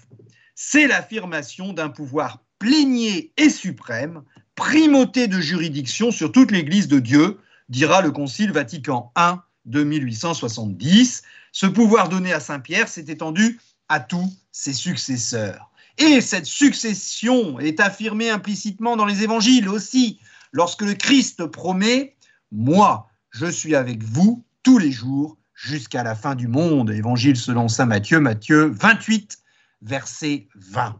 C'est 0.55 0.87
l'affirmation 0.87 1.71
d'un 1.71 1.89
pouvoir 1.89 2.43
plénier 2.57 3.31
et 3.37 3.49
suprême, 3.49 4.23
primauté 4.55 5.27
de 5.27 5.39
juridiction 5.39 6.11
sur 6.11 6.31
toute 6.31 6.51
l'Église 6.51 6.87
de 6.87 6.99
Dieu, 6.99 7.39
dira 7.69 8.01
le 8.01 8.11
Concile 8.11 8.51
Vatican 8.51 9.11
I 9.17 9.35
de 9.65 9.83
1870. 9.83 11.23
Ce 11.51 11.65
pouvoir 11.65 12.09
donné 12.09 12.33
à 12.33 12.39
Saint 12.39 12.59
Pierre 12.59 12.87
s'est 12.87 13.05
étendu 13.07 13.59
à 13.89 13.99
tous 13.99 14.31
ses 14.51 14.73
successeurs. 14.73 15.69
Et 15.97 16.21
cette 16.21 16.45
succession 16.45 17.59
est 17.59 17.79
affirmée 17.79 18.29
implicitement 18.29 18.97
dans 18.97 19.05
les 19.05 19.23
évangiles 19.23 19.69
aussi, 19.69 20.19
lorsque 20.51 20.81
le 20.81 20.95
Christ 20.95 21.45
promet 21.45 22.15
Moi, 22.51 23.07
je 23.29 23.45
suis 23.45 23.75
avec 23.75 24.03
vous 24.03 24.43
tous 24.63 24.77
les 24.77 24.91
jours 24.91 25.37
jusqu'à 25.53 26.03
la 26.03 26.15
fin 26.15 26.35
du 26.35 26.47
monde. 26.47 26.89
Évangile 26.89 27.37
selon 27.37 27.67
saint 27.67 27.85
Matthieu, 27.85 28.19
Matthieu 28.19 28.71
28, 28.73 29.37
verset 29.81 30.47
20. 30.55 30.99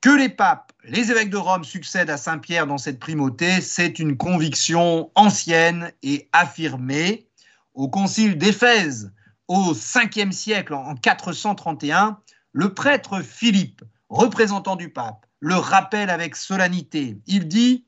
Que 0.00 0.10
les 0.10 0.28
papes, 0.28 0.72
les 0.88 1.10
évêques 1.10 1.30
de 1.30 1.36
Rome 1.36 1.64
succèdent 1.64 2.10
à 2.10 2.16
Saint 2.16 2.38
Pierre 2.38 2.66
dans 2.66 2.78
cette 2.78 3.00
primauté, 3.00 3.60
c'est 3.60 3.98
une 3.98 4.16
conviction 4.16 5.10
ancienne 5.14 5.92
et 6.02 6.28
affirmée. 6.32 7.28
Au 7.74 7.88
concile 7.88 8.38
d'Éphèse, 8.38 9.12
au 9.48 9.74
5e 9.74 10.32
siècle, 10.32 10.74
en 10.74 10.94
431, 10.94 12.20
le 12.52 12.72
prêtre 12.72 13.20
Philippe, 13.20 13.82
représentant 14.08 14.76
du 14.76 14.90
pape, 14.90 15.26
le 15.40 15.56
rappelle 15.56 16.08
avec 16.08 16.36
solennité. 16.36 17.18
Il 17.26 17.48
dit 17.48 17.84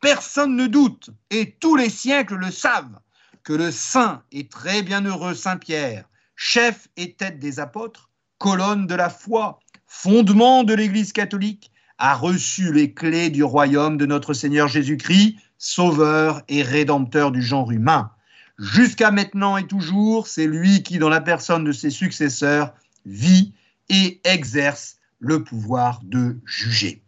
Personne 0.00 0.56
ne 0.56 0.66
doute, 0.66 1.10
et 1.30 1.56
tous 1.60 1.76
les 1.76 1.90
siècles 1.90 2.34
le 2.34 2.50
savent, 2.50 2.98
que 3.44 3.52
le 3.52 3.70
saint 3.70 4.22
et 4.32 4.48
très 4.48 4.82
bienheureux 4.82 5.34
Saint 5.34 5.56
Pierre, 5.56 6.08
chef 6.34 6.88
et 6.96 7.14
tête 7.14 7.38
des 7.38 7.60
apôtres, 7.60 8.10
colonne 8.38 8.88
de 8.88 8.96
la 8.96 9.10
foi, 9.10 9.60
fondement 9.86 10.64
de 10.64 10.74
l'Église 10.74 11.12
catholique, 11.12 11.71
a 12.02 12.16
reçu 12.16 12.72
les 12.72 12.92
clés 12.92 13.30
du 13.30 13.44
royaume 13.44 13.96
de 13.96 14.06
notre 14.06 14.34
Seigneur 14.34 14.66
Jésus-Christ, 14.66 15.36
sauveur 15.56 16.42
et 16.48 16.64
rédempteur 16.64 17.30
du 17.30 17.40
genre 17.40 17.70
humain. 17.70 18.10
Jusqu'à 18.58 19.12
maintenant 19.12 19.56
et 19.56 19.68
toujours, 19.68 20.26
c'est 20.26 20.48
lui 20.48 20.82
qui, 20.82 20.98
dans 20.98 21.08
la 21.08 21.20
personne 21.20 21.62
de 21.62 21.70
ses 21.70 21.90
successeurs, 21.90 22.74
vit 23.06 23.54
et 23.88 24.20
exerce 24.24 24.96
le 25.20 25.44
pouvoir 25.44 26.00
de 26.02 26.40
juger. 26.44 27.04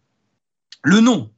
Le 0.85 1.01
nom 1.01 1.33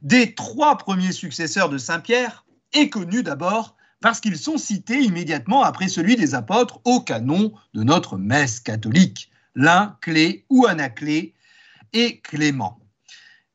des 0.00 0.34
trois 0.34 0.78
premiers 0.78 1.12
successeurs 1.12 1.68
de 1.68 1.76
Saint 1.76 2.00
Pierre 2.00 2.46
est 2.72 2.88
connu 2.88 3.22
d'abord 3.22 3.76
parce 4.00 4.20
qu'ils 4.20 4.38
sont 4.38 4.56
cités 4.56 5.02
immédiatement 5.02 5.62
après 5.62 5.88
celui 5.88 6.16
des 6.16 6.34
apôtres 6.34 6.80
au 6.86 7.00
canon 7.00 7.52
de 7.74 7.82
notre 7.82 8.16
messe 8.16 8.58
catholique, 8.58 9.30
l'un 9.54 9.98
Clé 10.00 10.46
ou 10.48 10.64
Anaclé 10.66 11.34
et 11.92 12.20
Clément. 12.20 12.81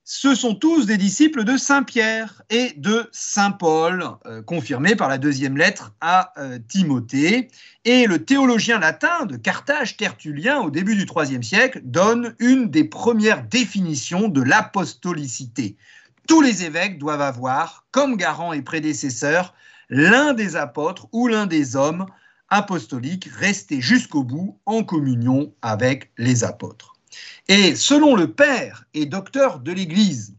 Ce 0.10 0.36
sont 0.36 0.56
tous 0.56 0.86
des 0.86 0.96
disciples 0.96 1.44
de 1.44 1.58
Saint 1.58 1.84
Pierre 1.84 2.42
et 2.50 2.72
de 2.78 3.10
Saint 3.12 3.52
Paul, 3.52 4.06
euh, 4.26 4.42
confirmés 4.42 4.96
par 4.96 5.10
la 5.10 5.18
deuxième 5.18 5.58
lettre 5.58 5.92
à 6.00 6.32
euh, 6.38 6.60
Timothée. 6.66 7.50
Et 7.84 8.08
le 8.08 8.24
théologien 8.24 8.80
latin 8.80 9.26
de 9.26 9.36
Carthage, 9.36 9.98
Tertullien, 9.98 10.62
au 10.62 10.70
début 10.70 10.96
du 10.96 11.06
IIIe 11.14 11.44
siècle, 11.44 11.82
donne 11.84 12.36
une 12.40 12.70
des 12.70 12.86
premières 12.86 13.44
définitions 13.44 14.30
de 14.30 14.42
l'apostolicité. 14.42 15.76
Tous 16.26 16.40
les 16.40 16.64
évêques 16.64 17.00
doivent 17.00 17.20
avoir, 17.20 17.86
comme 17.92 18.16
garant 18.16 18.54
et 18.54 18.62
prédécesseur, 18.62 19.54
l'un 19.90 20.32
des 20.32 20.56
apôtres 20.56 21.08
ou 21.12 21.28
l'un 21.28 21.48
des 21.48 21.76
hommes 21.76 22.06
apostoliques 22.48 23.30
restés 23.38 23.82
jusqu'au 23.82 24.24
bout 24.24 24.58
en 24.66 24.86
communion 24.86 25.54
avec 25.62 26.14
les 26.18 26.46
apôtres. 26.46 26.97
Et 27.48 27.76
selon 27.76 28.16
le 28.16 28.32
père 28.32 28.86
et 28.94 29.06
docteur 29.06 29.60
de 29.60 29.72
l'Église, 29.72 30.36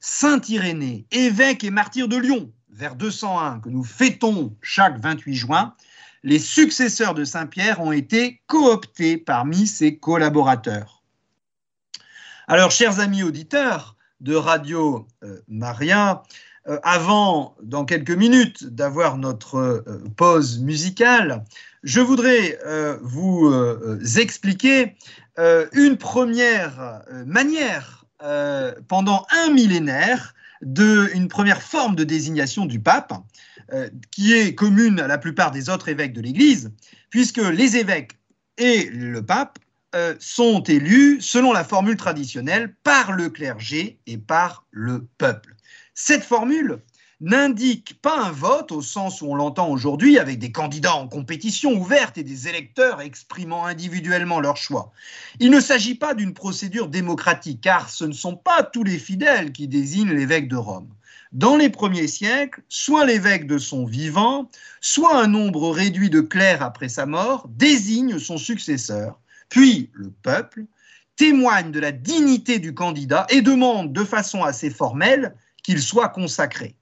Saint 0.00 0.40
Irénée, 0.48 1.06
évêque 1.10 1.64
et 1.64 1.70
martyr 1.70 2.08
de 2.08 2.16
Lyon, 2.16 2.52
vers 2.70 2.94
201, 2.96 3.60
que 3.60 3.68
nous 3.68 3.84
fêtons 3.84 4.56
chaque 4.62 4.98
28 5.00 5.34
juin, 5.34 5.74
les 6.22 6.38
successeurs 6.38 7.14
de 7.14 7.24
Saint 7.24 7.46
Pierre 7.46 7.80
ont 7.80 7.92
été 7.92 8.40
cooptés 8.46 9.16
parmi 9.16 9.66
ses 9.66 9.98
collaborateurs. 9.98 11.02
Alors, 12.48 12.70
chers 12.70 13.00
amis 13.00 13.22
auditeurs 13.22 13.96
de 14.20 14.34
Radio 14.34 15.06
euh, 15.22 15.40
Maria, 15.48 16.22
euh, 16.66 16.78
avant, 16.82 17.56
dans 17.62 17.84
quelques 17.84 18.10
minutes, 18.10 18.64
d'avoir 18.64 19.18
notre 19.18 19.56
euh, 19.56 20.04
pause 20.16 20.60
musicale, 20.60 21.44
je 21.84 22.00
voudrais 22.00 22.58
euh, 22.66 22.98
vous 23.02 23.52
expliquer 24.16 24.96
une 25.72 25.96
première 25.96 27.02
manière, 27.26 28.04
pendant 28.88 29.26
un 29.30 29.50
millénaire, 29.50 30.34
de, 30.62 31.10
une 31.12 31.26
première 31.26 31.60
forme 31.60 31.96
de 31.96 32.04
désignation 32.04 32.66
du 32.66 32.78
pape, 32.78 33.12
qui 34.12 34.32
est 34.32 34.54
commune 34.54 35.00
à 35.00 35.08
la 35.08 35.18
plupart 35.18 35.50
des 35.50 35.68
autres 35.70 35.88
évêques 35.88 36.12
de 36.12 36.20
l'Église, 36.20 36.70
puisque 37.10 37.38
les 37.38 37.76
évêques 37.76 38.12
et 38.58 38.88
le 38.90 39.22
pape 39.22 39.58
sont 40.20 40.62
élus 40.62 41.20
selon 41.20 41.52
la 41.52 41.64
formule 41.64 41.96
traditionnelle 41.96 42.76
par 42.84 43.10
le 43.10 43.28
clergé 43.28 43.98
et 44.06 44.18
par 44.18 44.66
le 44.70 45.06
peuple. 45.18 45.56
Cette 45.94 46.22
formule 46.22 46.78
n'indique 47.24 47.98
pas 48.02 48.22
un 48.22 48.32
vote 48.32 48.70
au 48.70 48.82
sens 48.82 49.22
où 49.22 49.26
on 49.26 49.34
l'entend 49.34 49.70
aujourd'hui 49.70 50.18
avec 50.18 50.38
des 50.38 50.52
candidats 50.52 50.94
en 50.94 51.08
compétition 51.08 51.72
ouverte 51.72 52.18
et 52.18 52.22
des 52.22 52.48
électeurs 52.48 53.00
exprimant 53.00 53.64
individuellement 53.64 54.40
leur 54.40 54.58
choix. 54.58 54.92
Il 55.40 55.50
ne 55.50 55.60
s'agit 55.60 55.94
pas 55.94 56.12
d'une 56.12 56.34
procédure 56.34 56.88
démocratique 56.88 57.62
car 57.62 57.88
ce 57.88 58.04
ne 58.04 58.12
sont 58.12 58.36
pas 58.36 58.62
tous 58.62 58.84
les 58.84 58.98
fidèles 58.98 59.52
qui 59.52 59.68
désignent 59.68 60.12
l'évêque 60.12 60.48
de 60.48 60.56
Rome. 60.56 60.90
Dans 61.32 61.56
les 61.56 61.70
premiers 61.70 62.08
siècles, 62.08 62.62
soit 62.68 63.06
l'évêque 63.06 63.46
de 63.46 63.56
son 63.56 63.86
vivant, 63.86 64.50
soit 64.82 65.16
un 65.16 65.26
nombre 65.26 65.70
réduit 65.70 66.10
de 66.10 66.20
clercs 66.20 66.62
après 66.62 66.90
sa 66.90 67.06
mort 67.06 67.48
désigne 67.48 68.18
son 68.18 68.36
successeur, 68.36 69.18
puis 69.48 69.90
le 69.94 70.10
peuple 70.10 70.66
témoigne 71.16 71.70
de 71.70 71.80
la 71.80 71.90
dignité 71.90 72.58
du 72.58 72.74
candidat 72.74 73.26
et 73.30 73.40
demande 73.40 73.94
de 73.94 74.04
façon 74.04 74.42
assez 74.42 74.68
formelle 74.68 75.34
qu'il 75.62 75.80
soit 75.80 76.10
consacré. 76.10 76.76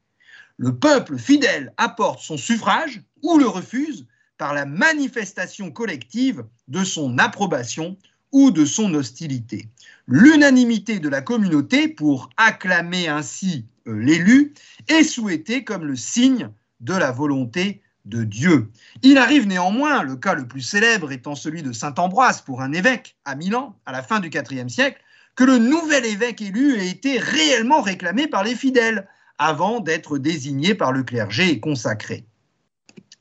Le 0.62 0.76
peuple 0.76 1.18
fidèle 1.18 1.74
apporte 1.76 2.20
son 2.20 2.36
suffrage 2.36 3.02
ou 3.24 3.36
le 3.36 3.48
refuse 3.48 4.06
par 4.38 4.54
la 4.54 4.64
manifestation 4.64 5.72
collective 5.72 6.44
de 6.68 6.84
son 6.84 7.18
approbation 7.18 7.96
ou 8.30 8.52
de 8.52 8.64
son 8.64 8.94
hostilité. 8.94 9.68
L'unanimité 10.06 11.00
de 11.00 11.08
la 11.08 11.20
communauté 11.20 11.88
pour 11.88 12.30
acclamer 12.36 13.08
ainsi 13.08 13.66
euh, 13.88 13.98
l'élu 13.98 14.54
est 14.86 15.02
souhaitée 15.02 15.64
comme 15.64 15.84
le 15.84 15.96
signe 15.96 16.48
de 16.78 16.94
la 16.94 17.10
volonté 17.10 17.82
de 18.04 18.22
Dieu. 18.22 18.70
Il 19.02 19.18
arrive 19.18 19.48
néanmoins, 19.48 20.04
le 20.04 20.14
cas 20.14 20.34
le 20.34 20.46
plus 20.46 20.60
célèbre 20.60 21.10
étant 21.10 21.34
celui 21.34 21.64
de 21.64 21.72
Saint 21.72 21.94
Ambroise 21.98 22.40
pour 22.40 22.62
un 22.62 22.72
évêque 22.72 23.16
à 23.24 23.34
Milan 23.34 23.76
à 23.84 23.90
la 23.90 24.04
fin 24.04 24.20
du 24.20 24.28
IVe 24.28 24.68
siècle, 24.68 25.02
que 25.34 25.42
le 25.42 25.58
nouvel 25.58 26.06
évêque 26.06 26.40
élu 26.40 26.76
ait 26.76 26.88
été 26.88 27.18
réellement 27.18 27.80
réclamé 27.80 28.28
par 28.28 28.44
les 28.44 28.54
fidèles 28.54 29.08
avant 29.42 29.80
d'être 29.80 30.18
désigné 30.18 30.74
par 30.74 30.92
le 30.92 31.02
clergé 31.02 31.50
et 31.50 31.60
consacré. 31.60 32.24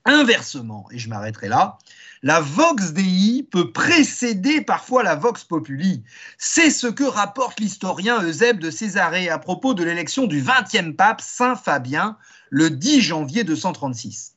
Inversement, 0.06 0.88
et 0.92 0.98
je 0.98 1.10
m'arrêterai 1.10 1.48
là, 1.48 1.78
la 2.24 2.40
vox 2.40 2.94
dei 2.94 3.48
peut 3.52 3.72
précéder 3.72 4.62
parfois 4.62 5.02
la 5.02 5.16
vox 5.16 5.44
populi. 5.44 6.04
C'est 6.38 6.70
ce 6.70 6.88
que 6.88 7.04
rapporte 7.04 7.60
l'historien 7.60 8.22
Eusèbe 8.22 8.60
de 8.60 8.70
Césarée 8.70 9.30
à 9.30 9.40
propos 9.40 9.74
de 9.74 9.84
l'élection 9.84 10.28
du 10.28 10.44
20e 10.44 10.96
pape 10.96 11.22
Saint 11.22 11.56
Fabien 11.56 12.18
le 12.52 12.70
10 12.70 13.02
janvier 13.02 13.44
236. 13.44 14.36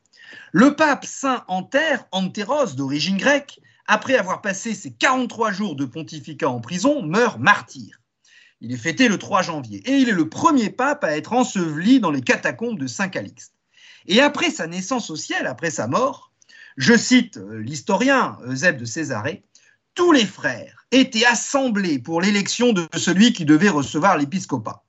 Le 0.52 0.74
pape 0.74 1.04
Saint 1.04 1.44
Antère, 1.48 2.06
Antéros 2.12 2.74
d'origine 2.76 3.18
grecque, 3.18 3.60
après 3.86 4.16
avoir 4.16 4.40
passé 4.40 4.74
ses 4.74 4.92
43 4.92 5.52
jours 5.52 5.76
de 5.76 5.84
pontificat 5.84 6.48
en 6.48 6.60
prison, 6.60 7.02
meurt 7.02 7.38
martyr. 7.38 8.00
Il 8.64 8.72
est 8.72 8.78
fêté 8.78 9.08
le 9.08 9.18
3 9.18 9.42
janvier 9.42 9.82
et 9.84 9.92
il 9.98 10.08
est 10.08 10.12
le 10.12 10.30
premier 10.30 10.70
pape 10.70 11.04
à 11.04 11.14
être 11.18 11.34
enseveli 11.34 12.00
dans 12.00 12.10
les 12.10 12.22
catacombes 12.22 12.78
de 12.78 12.86
Saint 12.86 13.10
Calixte. 13.10 13.52
Et 14.06 14.22
après 14.22 14.48
sa 14.48 14.66
naissance 14.66 15.10
au 15.10 15.16
ciel, 15.16 15.46
après 15.46 15.70
sa 15.70 15.86
mort, 15.86 16.32
je 16.78 16.96
cite 16.96 17.36
euh, 17.36 17.58
l'historien 17.58 18.38
Eusèbe 18.46 18.78
de 18.78 18.86
Césarée, 18.86 19.44
tous 19.94 20.12
les 20.12 20.24
frères 20.24 20.86
étaient 20.92 21.26
assemblés 21.26 21.98
pour 21.98 22.22
l'élection 22.22 22.72
de 22.72 22.88
celui 22.96 23.34
qui 23.34 23.44
devait 23.44 23.68
recevoir 23.68 24.16
l'épiscopat. 24.16 24.82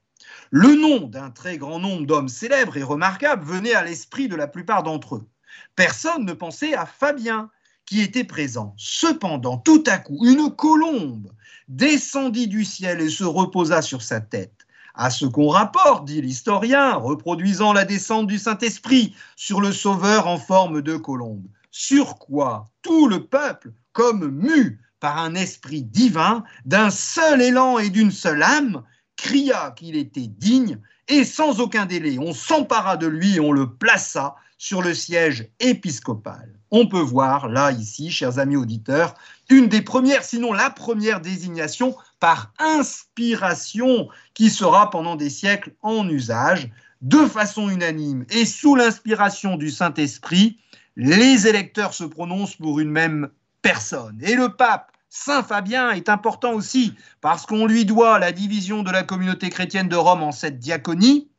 Le 0.52 0.74
nom 0.76 1.08
d'un 1.10 1.30
très 1.30 1.58
grand 1.58 1.80
nombre 1.80 2.06
d'hommes 2.06 2.30
célèbres 2.30 2.78
et 2.78 2.84
remarquables 2.84 3.44
venait 3.44 3.76
à 3.76 3.84
l'esprit 3.84 4.30
de 4.30 4.38
la 4.38 4.48
plupart 4.48 4.84
d'entre 4.84 5.16
eux. 5.16 5.28
Personne 5.76 6.24
ne 6.24 6.32
pensait 6.32 6.76
à 6.76 6.86
Fabien, 6.86 7.52
qui 7.86 8.02
était 8.02 8.24
présent. 8.24 8.74
Cependant, 8.78 9.58
tout 9.58 9.84
à 9.88 9.98
coup, 9.98 10.26
une 10.26 10.56
colombe 10.56 11.32
descendit 11.68 12.48
du 12.48 12.66
ciel 12.66 13.02
et 13.02 13.10
se 13.10 13.24
reposa 13.24 13.82
sur 13.82 14.02
sa 14.02 14.22
tête. 14.22 14.66
À 14.94 15.10
ce 15.10 15.26
qu'on 15.26 15.50
rapporte, 15.50 16.06
dit 16.06 16.22
l'historien, 16.22 16.94
reproduisant 16.94 17.74
la 17.74 17.84
descente 17.84 18.28
du 18.28 18.40
Saint-Esprit 18.40 19.14
sur 19.36 19.60
le 19.60 19.72
Sauveur 19.72 20.28
en 20.28 20.38
forme 20.38 20.82
de 20.82 20.96
colombe 20.96 21.46
sur 21.76 22.18
quoi 22.18 22.70
tout 22.84 23.10
le 23.10 23.26
peuple, 23.26 23.74
comme 23.92 24.30
mu 24.30 24.80
par 25.02 25.18
un 25.18 25.36
esprit 25.36 25.84
divin, 25.84 26.46
d'un 26.64 26.90
seul 26.90 27.42
élan 27.42 27.80
et 27.80 27.90
d'une 27.90 28.12
seule 28.12 28.42
âme, 28.42 28.82
cria 29.16 29.74
qu'il 29.76 29.96
était 29.96 30.28
digne, 30.28 30.80
et 31.08 31.24
sans 31.24 31.60
aucun 31.60 31.86
délai, 31.86 32.18
on 32.20 32.34
s'empara 32.34 32.98
de 32.98 33.08
lui 33.08 33.36
et 33.36 33.40
on 33.40 33.52
le 33.52 33.72
plaça 33.74 34.36
sur 34.58 34.82
le 34.82 34.94
siège 34.94 35.50
épiscopal. 35.60 36.50
On 36.72 36.88
peut 36.88 37.00
voir 37.00 37.48
là, 37.48 37.72
ici, 37.72 38.10
chers 38.10 38.40
amis 38.40 38.56
auditeurs, 38.56 39.14
une 39.50 39.68
des 39.68 39.82
premières, 39.82 40.24
sinon 40.24 40.54
la 40.54 40.70
première 40.70 41.22
désignation 41.22 41.96
par 42.20 42.54
inspiration 42.58 44.10
qui 44.34 44.50
sera 44.50 44.90
pendant 44.90 45.16
des 45.16 45.30
siècles 45.30 45.74
en 45.82 46.08
usage, 46.10 46.70
de 47.02 47.26
façon 47.28 47.70
unanime 47.70 48.26
et 48.30 48.46
sous 48.46 48.76
l'inspiration 48.76 49.58
du 49.58 49.70
Saint-Esprit, 49.70 50.58
les 50.96 51.48
électeurs 51.48 51.94
se 51.94 52.04
prononcent 52.04 52.56
pour 52.56 52.80
une 52.80 52.90
même 52.90 53.30
personne. 53.62 54.20
Et 54.24 54.36
le 54.36 54.50
pape, 54.50 54.92
Saint 55.18 55.44
Fabien, 55.44 55.92
est 55.92 56.10
important 56.10 56.52
aussi 56.52 56.94
parce 57.22 57.46
qu'on 57.46 57.66
lui 57.66 57.86
doit 57.86 58.20
la 58.20 58.34
division 58.34 58.84
de 58.84 58.92
la 58.92 59.04
communauté 59.04 59.50
chrétienne 59.50 59.88
de 59.88 59.96
Rome 59.96 60.22
en 60.22 60.34
sept 60.34 60.60
diaconies. 60.60 61.30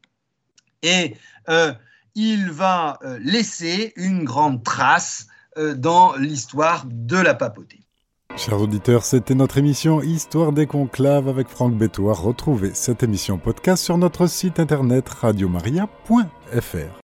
Et 0.83 1.15
euh, 1.51 1.75
il 2.15 2.51
va 2.51 2.99
euh, 3.05 3.19
laisser 3.21 3.93
une 3.97 4.25
grande 4.25 4.65
trace 4.65 5.27
euh, 5.59 5.75
dans 5.75 6.17
l'histoire 6.17 6.85
de 6.87 7.19
la 7.19 7.35
papauté. 7.35 7.83
Chers 8.35 8.61
auditeurs, 8.61 9.05
c'était 9.05 9.35
notre 9.35 9.59
émission 9.59 10.01
Histoire 10.01 10.53
des 10.53 10.67
conclaves 10.67 11.29
avec 11.29 11.49
Franck 11.49 11.75
Bétoir. 11.75 12.23
Retrouvez 12.23 12.73
cette 12.73 13.03
émission 13.03 13.37
podcast 13.37 13.85
sur 13.85 13.99
notre 13.99 14.27
site 14.27 14.59
internet 14.59 15.07
radiomaria.fr. 15.07 16.93